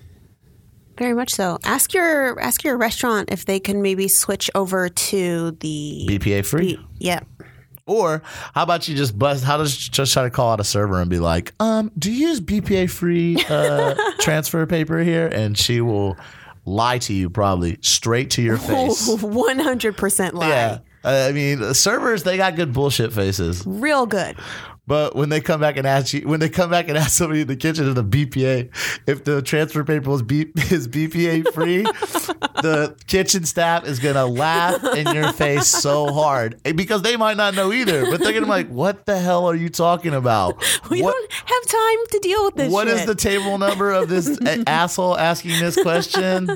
Very 1.03 1.15
much 1.15 1.35
so. 1.35 1.59
Ask 1.65 1.95
your 1.95 2.39
ask 2.41 2.63
your 2.63 2.77
restaurant 2.77 3.31
if 3.33 3.45
they 3.45 3.59
can 3.59 3.83
maybe 3.83 4.07
switch 4.07 4.49
over 4.55 4.89
to 4.89 5.51
the 5.59 6.07
BPA 6.09 6.47
free. 6.47 6.79
yeah. 6.99 7.21
Or 7.87 8.23
how 8.55 8.63
about 8.63 8.87
you 8.87 8.95
just 8.95 9.19
bust? 9.19 9.43
How 9.43 9.57
does 9.57 9.77
just 9.77 10.13
try 10.13 10.23
to 10.23 10.31
call 10.31 10.53
out 10.53 10.61
a 10.61 10.65
server 10.65 11.01
and 11.01 11.11
be 11.11 11.19
like, 11.19 11.53
um, 11.59 11.91
do 11.99 12.13
you 12.13 12.29
use 12.29 12.41
BPA 12.41 12.89
free 12.89 13.37
uh, 13.49 13.97
transfer 14.21 14.65
paper 14.67 15.01
here? 15.01 15.27
And 15.27 15.59
she 15.59 15.81
will 15.81 16.17
lie 16.65 16.99
to 16.99 17.13
you 17.13 17.29
probably 17.29 17.79
straight 17.81 18.31
to 18.31 18.43
your 18.43 18.57
face. 18.57 19.09
One 19.23 19.59
hundred 19.59 19.97
percent 19.97 20.37
lie. 20.37 20.49
yeah. 20.49 20.79
I 21.05 21.33
mean, 21.33 21.75
servers 21.75 22.23
they 22.23 22.37
got 22.37 22.55
good 22.55 22.73
bullshit 22.73 23.13
faces, 23.13 23.65
Real 23.67 24.07
good. 24.07 24.37
But 24.93 25.17
when 25.17 25.31
they 25.31 25.41
come 25.41 25.59
back 25.59 25.79
and 25.79 25.87
ask 25.87 26.13
you, 26.13 26.29
when 26.29 26.39
they 26.39 26.51
come 26.51 26.69
back 26.69 26.87
and 26.87 26.99
ask 26.99 27.13
somebody 27.13 27.41
in 27.41 27.47
the 27.47 27.57
kitchen 27.57 27.89
in 27.89 27.95
the 27.95 28.05
BPA 28.05 28.69
if 29.07 29.25
the 29.25 29.41
transfer 29.41 29.83
paper 29.85 30.11
was 30.11 30.21
B, 30.21 30.53
is 30.71 30.87
BPA 30.87 31.51
free, 31.55 31.85
the 32.61 32.95
kitchen 33.07 33.47
staff 33.47 33.87
is 33.87 33.99
gonna 33.99 34.27
laugh 34.27 34.85
in 34.95 35.15
your 35.15 35.33
face 35.33 35.67
so 35.67 36.13
hard 36.13 36.63
because 36.63 37.01
they 37.01 37.17
might 37.17 37.39
not 37.39 37.55
know 37.55 37.73
either. 37.73 38.05
But 38.11 38.21
they're 38.21 38.35
gonna 38.35 38.45
be 38.45 38.51
like, 38.51 38.69
"What 38.69 39.07
the 39.07 39.19
hell 39.19 39.47
are 39.49 39.55
you 39.55 39.71
talking 39.71 40.13
about? 40.13 40.63
We 40.91 41.01
what 41.01 41.15
don't 41.15 41.33
have 41.33 41.67
time 41.67 42.07
to 42.11 42.19
deal 42.19 42.45
with 42.45 42.57
this. 42.57 42.71
what 42.71 42.87
is 42.87 42.99
shit. 42.99 43.07
the 43.07 43.15
table 43.15 43.57
number 43.57 43.93
of 43.93 44.11
this 44.11 44.39
asshole 44.67 45.17
asking 45.17 45.59
this 45.59 45.81
question?" 45.81 46.51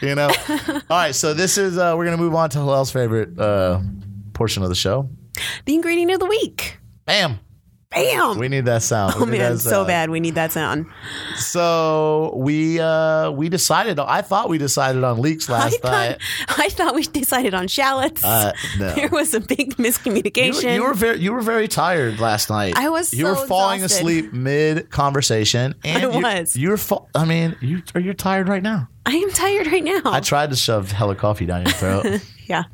You 0.00 0.14
know. 0.14 0.30
All 0.68 0.82
right, 0.90 1.14
so 1.14 1.34
this 1.34 1.58
is 1.58 1.76
uh, 1.76 1.94
we're 1.96 2.04
gonna 2.04 2.18
move 2.18 2.36
on 2.36 2.50
to 2.50 2.58
Hillel's 2.58 2.92
favorite 2.92 3.36
uh, 3.36 3.80
portion 4.32 4.62
of 4.62 4.68
the 4.68 4.76
show. 4.76 5.10
the 5.64 5.74
ingredient 5.74 6.12
of 6.12 6.20
the 6.20 6.26
week? 6.26 6.78
Bam. 7.04 7.40
Bam. 7.90 8.38
We 8.38 8.48
need 8.48 8.64
that 8.64 8.82
sound. 8.82 9.12
oh 9.16 9.24
We 9.26 9.32
need 9.32 9.38
man, 9.38 9.58
so 9.58 9.68
sound. 9.70 9.86
bad. 9.86 10.08
We 10.08 10.18
need 10.20 10.34
that 10.36 10.50
sound. 10.50 10.86
So 11.36 12.32
we 12.36 12.80
uh 12.80 13.30
we 13.32 13.50
decided. 13.50 13.98
I 13.98 14.22
thought 14.22 14.48
we 14.48 14.56
decided 14.56 15.04
on 15.04 15.20
leeks 15.20 15.50
I 15.50 15.52
last 15.52 15.84
night. 15.84 16.18
I 16.48 16.68
thought 16.70 16.94
we 16.94 17.02
decided 17.02 17.52
on 17.52 17.68
shallots. 17.68 18.24
Uh, 18.24 18.52
no. 18.78 18.94
there 18.94 19.08
was 19.10 19.34
a 19.34 19.40
big 19.40 19.76
miscommunication. 19.76 20.74
you 20.74 20.84
were 20.84 20.94
very 20.94 21.18
you 21.18 21.32
were 21.34 21.42
very 21.42 21.68
tired 21.68 22.18
last 22.18 22.48
night. 22.48 22.74
I 22.78 22.88
was 22.88 23.12
You 23.12 23.26
so 23.26 23.42
were 23.42 23.46
falling 23.46 23.82
exhausted. 23.82 23.98
asleep 24.06 24.32
mid 24.32 24.90
conversation, 24.90 25.74
and 25.84 26.04
I 26.06 26.16
you, 26.16 26.22
was. 26.22 26.56
You 26.56 26.70
were. 26.70 26.76
Fa- 26.78 27.00
I 27.14 27.26
mean, 27.26 27.56
you 27.60 27.82
are 27.94 28.00
you 28.00 28.14
tired 28.14 28.48
right 28.48 28.62
now? 28.62 28.88
I 29.04 29.16
am 29.16 29.30
tired 29.32 29.66
right 29.66 29.84
now. 29.84 30.00
I 30.06 30.20
tried 30.20 30.50
to 30.50 30.56
shove 30.56 30.92
hella 30.92 31.16
coffee 31.16 31.44
down 31.44 31.62
your 31.66 31.72
throat. 31.72 32.06
yeah, 32.52 32.64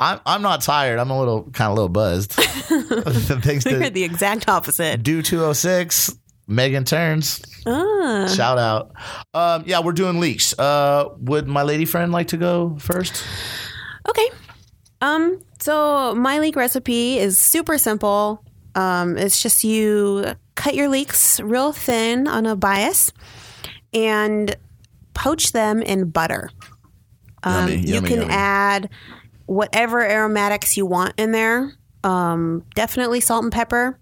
I'm 0.00 0.20
I'm 0.26 0.42
not 0.42 0.62
tired. 0.62 0.98
I'm 0.98 1.10
a 1.10 1.18
little 1.18 1.44
kind 1.52 1.70
of 1.70 1.72
a 1.72 1.74
little 1.74 1.88
buzzed. 1.88 2.32
Thanks 2.32 3.64
we 3.64 3.72
to 3.72 3.90
the 3.90 4.04
exact 4.04 4.48
opposite. 4.48 5.02
Do 5.02 5.22
206, 5.22 6.16
Megan 6.48 6.84
Turns. 6.84 7.40
Ah. 7.66 8.26
Shout 8.34 8.58
out. 8.58 8.92
Um, 9.34 9.64
yeah, 9.66 9.80
we're 9.80 9.92
doing 9.92 10.18
leeks. 10.18 10.58
Uh, 10.58 11.10
would 11.18 11.46
my 11.46 11.62
lady 11.62 11.84
friend 11.84 12.10
like 12.10 12.28
to 12.28 12.36
go 12.36 12.76
first? 12.78 13.24
Okay. 14.08 14.28
Um. 15.00 15.40
So 15.60 16.14
my 16.14 16.40
leek 16.40 16.56
recipe 16.56 17.18
is 17.18 17.38
super 17.38 17.78
simple. 17.78 18.42
Um. 18.74 19.16
It's 19.18 19.40
just 19.40 19.62
you 19.62 20.34
cut 20.54 20.74
your 20.74 20.88
leeks 20.88 21.40
real 21.40 21.72
thin 21.72 22.26
on 22.26 22.46
a 22.46 22.56
bias, 22.56 23.12
and 23.92 24.56
poach 25.14 25.52
them 25.52 25.82
in 25.82 26.10
butter. 26.10 26.50
Um, 27.44 27.68
Yummy, 27.68 27.80
you 27.80 27.94
yummy, 27.94 28.08
can 28.08 28.20
yummy. 28.22 28.32
add 28.32 28.90
whatever 29.46 30.00
aromatics 30.00 30.76
you 30.76 30.86
want 30.86 31.14
in 31.18 31.32
there. 31.32 31.72
Um, 32.04 32.64
definitely 32.74 33.20
salt 33.20 33.44
and 33.44 33.52
pepper. 33.52 33.98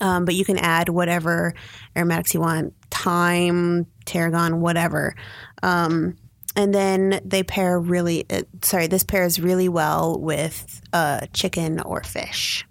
Um, 0.00 0.24
but 0.24 0.34
you 0.34 0.44
can 0.44 0.56
add 0.56 0.88
whatever 0.88 1.54
aromatics 1.94 2.32
you 2.32 2.40
want 2.40 2.72
thyme, 2.90 3.86
tarragon, 4.06 4.60
whatever. 4.60 5.14
Um, 5.62 6.16
and 6.56 6.74
then 6.74 7.20
they 7.24 7.42
pair 7.42 7.78
really, 7.78 8.24
uh, 8.30 8.42
sorry, 8.62 8.86
this 8.86 9.04
pairs 9.04 9.38
really 9.38 9.68
well 9.68 10.18
with 10.18 10.80
uh, 10.92 11.26
chicken 11.32 11.80
or 11.80 12.02
fish. 12.02 12.66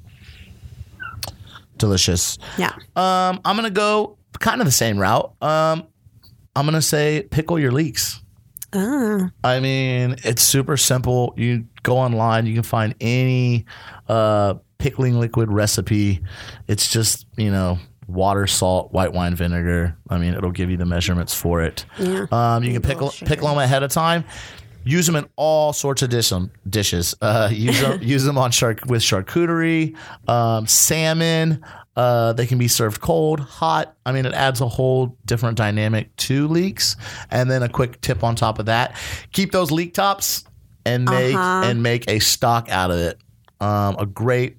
Delicious. 1.78 2.38
Yeah. 2.58 2.74
Um, 2.96 3.40
I'm 3.46 3.56
gonna 3.56 3.70
go 3.70 4.18
kind 4.40 4.60
of 4.60 4.66
the 4.66 4.72
same 4.72 4.98
route. 4.98 5.34
Um, 5.42 5.88
I'm 6.56 6.66
gonna 6.66 6.82
say 6.82 7.28
pickle 7.32 7.58
your 7.58 7.72
leeks. 7.72 8.22
Ah, 8.74 9.32
I 9.44 9.60
mean, 9.60 10.16
it's 10.24 10.42
super 10.42 10.78
simple. 10.78 11.34
You 11.38 11.66
go 11.84 11.98
online, 11.98 12.46
you 12.46 12.54
can 12.54 12.64
find 12.64 12.94
any 13.02 13.66
uh, 14.08 14.56
pickling 14.78 15.20
liquid 15.20 15.52
recipe. 15.52 16.22
It's 16.68 16.92
just 16.92 17.26
you 17.38 17.52
know 17.52 17.80
water, 18.08 18.48
salt, 18.48 18.92
white 18.92 19.14
wine 19.14 19.36
vinegar. 19.36 19.96
I 20.10 20.18
mean, 20.18 20.34
it'll 20.34 20.52
give 20.52 20.70
you 20.70 20.78
the 20.78 20.86
measurements 20.86 21.34
for 21.34 21.62
it. 21.62 21.86
Yeah. 21.98 22.26
Um, 22.32 22.64
you 22.64 22.74
can 22.74 22.82
Maybe 22.82 22.94
pickle 22.94 23.10
pickle 23.26 23.48
them 23.48 23.58
ahead 23.58 23.84
of 23.84 23.92
time. 23.92 24.24
Use 24.86 25.06
them 25.06 25.16
in 25.16 25.28
all 25.36 25.74
sorts 25.74 26.02
of 26.02 26.10
dish, 26.10 26.32
dishes. 26.68 27.14
Uh, 27.22 27.50
use 27.52 27.80
them 27.82 28.00
use 28.02 28.24
them 28.24 28.38
on 28.38 28.52
shark 28.52 28.86
with 28.86 29.02
charcuterie, 29.02 29.96
um, 30.28 30.68
salmon. 30.68 31.64
Uh, 32.00 32.32
they 32.32 32.46
can 32.48 32.58
be 32.58 32.70
served 32.70 33.02
cold, 33.02 33.42
hot. 33.42 33.94
I 34.06 34.14
mean, 34.14 34.26
it 34.26 34.34
adds 34.34 34.62
a 34.62 34.70
whole 34.70 35.18
different 35.26 35.58
dynamic 35.58 36.16
to 36.28 36.48
leeks. 36.48 36.96
And 37.30 37.52
then 37.52 37.62
a 37.62 37.68
quick 37.68 38.00
tip 38.00 38.24
on 38.24 38.36
top 38.36 38.58
of 38.58 38.68
that: 38.68 38.96
keep 39.34 39.52
those 39.52 39.70
leek 39.70 39.94
tops 39.94 40.46
and 40.86 41.04
make 41.04 41.36
Uh-huh. 41.36 41.68
and 41.68 41.84
make 41.84 42.10
a 42.10 42.20
stock 42.20 42.70
out 42.70 42.90
of 42.90 43.00
it. 43.00 43.18
Um, 43.60 43.98
a 44.00 44.06
great 44.06 44.56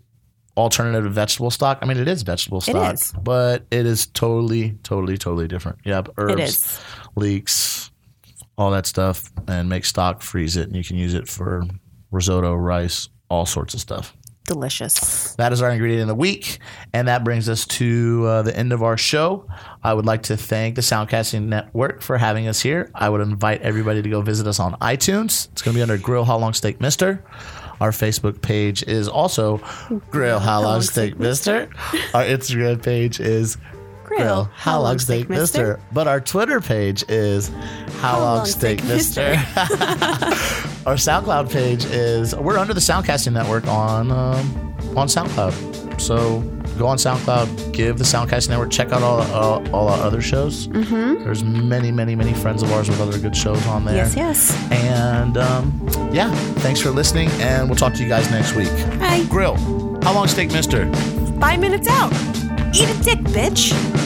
alternative 0.54 1.04
to 1.04 1.08
vegetable 1.10 1.50
stock. 1.50 1.78
I 1.80 1.86
mean, 1.86 1.96
it 1.96 2.08
is 2.08 2.22
vegetable 2.22 2.60
stock, 2.60 2.94
is. 2.94 3.14
but 3.22 3.64
it 3.70 3.86
is 3.86 4.06
totally, 4.08 4.72
totally, 4.82 5.16
totally 5.16 5.48
different. 5.48 5.78
Yep, 5.86 6.10
herbs, 6.18 6.78
leeks, 7.16 7.90
all 8.58 8.70
that 8.72 8.84
stuff, 8.84 9.32
and 9.48 9.70
make 9.70 9.86
stock, 9.86 10.20
freeze 10.20 10.58
it, 10.58 10.66
and 10.66 10.76
you 10.76 10.84
can 10.84 10.96
use 10.98 11.14
it 11.14 11.26
for 11.26 11.62
risotto, 12.10 12.54
rice, 12.54 13.08
all 13.30 13.46
sorts 13.46 13.72
of 13.72 13.80
stuff. 13.80 14.14
Delicious. 14.50 15.34
That 15.36 15.52
is 15.52 15.62
our 15.62 15.70
ingredient 15.70 16.02
of 16.02 16.08
the 16.08 16.14
week, 16.16 16.58
and 16.92 17.06
that 17.08 17.22
brings 17.22 17.48
us 17.48 17.64
to 17.78 18.26
uh, 18.26 18.42
the 18.42 18.54
end 18.54 18.72
of 18.72 18.82
our 18.82 18.98
show. 18.98 19.46
I 19.82 19.94
would 19.94 20.06
like 20.06 20.24
to 20.24 20.36
thank 20.36 20.74
the 20.74 20.82
Soundcasting 20.82 21.44
Network 21.44 22.02
for 22.02 22.18
having 22.18 22.48
us 22.48 22.60
here. 22.60 22.90
I 22.94 23.08
would 23.08 23.20
invite 23.20 23.62
everybody 23.62 24.02
to 24.02 24.08
go 24.10 24.20
visit 24.20 24.46
us 24.46 24.58
on 24.58 24.74
iTunes. 24.80 25.48
It's 25.52 25.62
going 25.62 25.74
to 25.74 25.78
be 25.78 25.82
under 25.82 25.96
Grill 25.96 26.24
How 26.24 26.36
Long 26.36 26.52
Steak 26.52 26.80
Mister. 26.80 27.24
Our 27.80 27.92
Facebook 27.92 28.42
page 28.42 28.82
is 28.82 29.08
also 29.08 29.62
Grill 30.10 30.40
How 30.40 30.60
Long 30.60 30.82
Steak 30.82 31.18
Mister. 31.18 31.70
Our 32.12 32.24
Instagram 32.24 32.82
page 32.82 33.20
is 33.20 33.56
Grill 34.16 34.50
How 34.54 34.80
Long 34.80 34.98
Steak 34.98 35.28
Mister. 35.28 35.78
But 35.92 36.08
our 36.08 36.20
Twitter 36.20 36.60
page 36.60 37.04
is 37.08 37.50
How 38.00 38.18
Long 38.18 38.44
Steak 38.44 38.82
Mister. 38.84 39.22
Our 40.86 40.96
SoundCloud 40.96 41.52
page 41.52 41.84
is 41.84 42.34
we're 42.34 42.58
under 42.58 42.74
the 42.74 42.80
Soundcasting 42.80 43.32
Network 43.32 43.66
on 43.66 44.10
um, 44.10 44.74
on 44.96 45.06
SoundCloud. 45.06 46.00
So 46.00 46.40
go 46.78 46.86
on 46.86 46.96
SoundCloud, 46.96 47.72
give 47.72 47.98
the 47.98 48.04
Soundcast 48.04 48.48
Network, 48.48 48.70
check 48.70 48.90
out 48.90 49.02
all 49.02 49.20
all, 49.32 49.74
all 49.74 49.88
our 49.88 50.00
other 50.00 50.20
shows. 50.20 50.66
Mm-hmm. 50.68 51.22
There's 51.22 51.44
many, 51.44 51.92
many, 51.92 52.16
many 52.16 52.34
friends 52.34 52.62
of 52.62 52.72
ours 52.72 52.88
with 52.88 53.00
other 53.00 53.18
good 53.18 53.36
shows 53.36 53.64
on 53.68 53.84
there. 53.84 53.96
Yes, 53.96 54.16
yes. 54.16 54.72
And 54.72 55.36
um, 55.36 55.88
yeah, 56.12 56.34
thanks 56.56 56.80
for 56.80 56.90
listening, 56.90 57.28
and 57.40 57.68
we'll 57.68 57.76
talk 57.76 57.94
to 57.94 58.02
you 58.02 58.08
guys 58.08 58.28
next 58.30 58.54
week. 58.56 58.70
Bye. 58.98 59.24
Grill. 59.28 59.56
How 60.02 60.14
long 60.14 60.26
steak, 60.26 60.50
Mister? 60.50 60.90
Five 61.38 61.60
minutes 61.60 61.86
out. 61.88 62.12
Eat 62.74 62.88
a 62.88 63.02
dick, 63.02 63.18
bitch. 63.18 63.99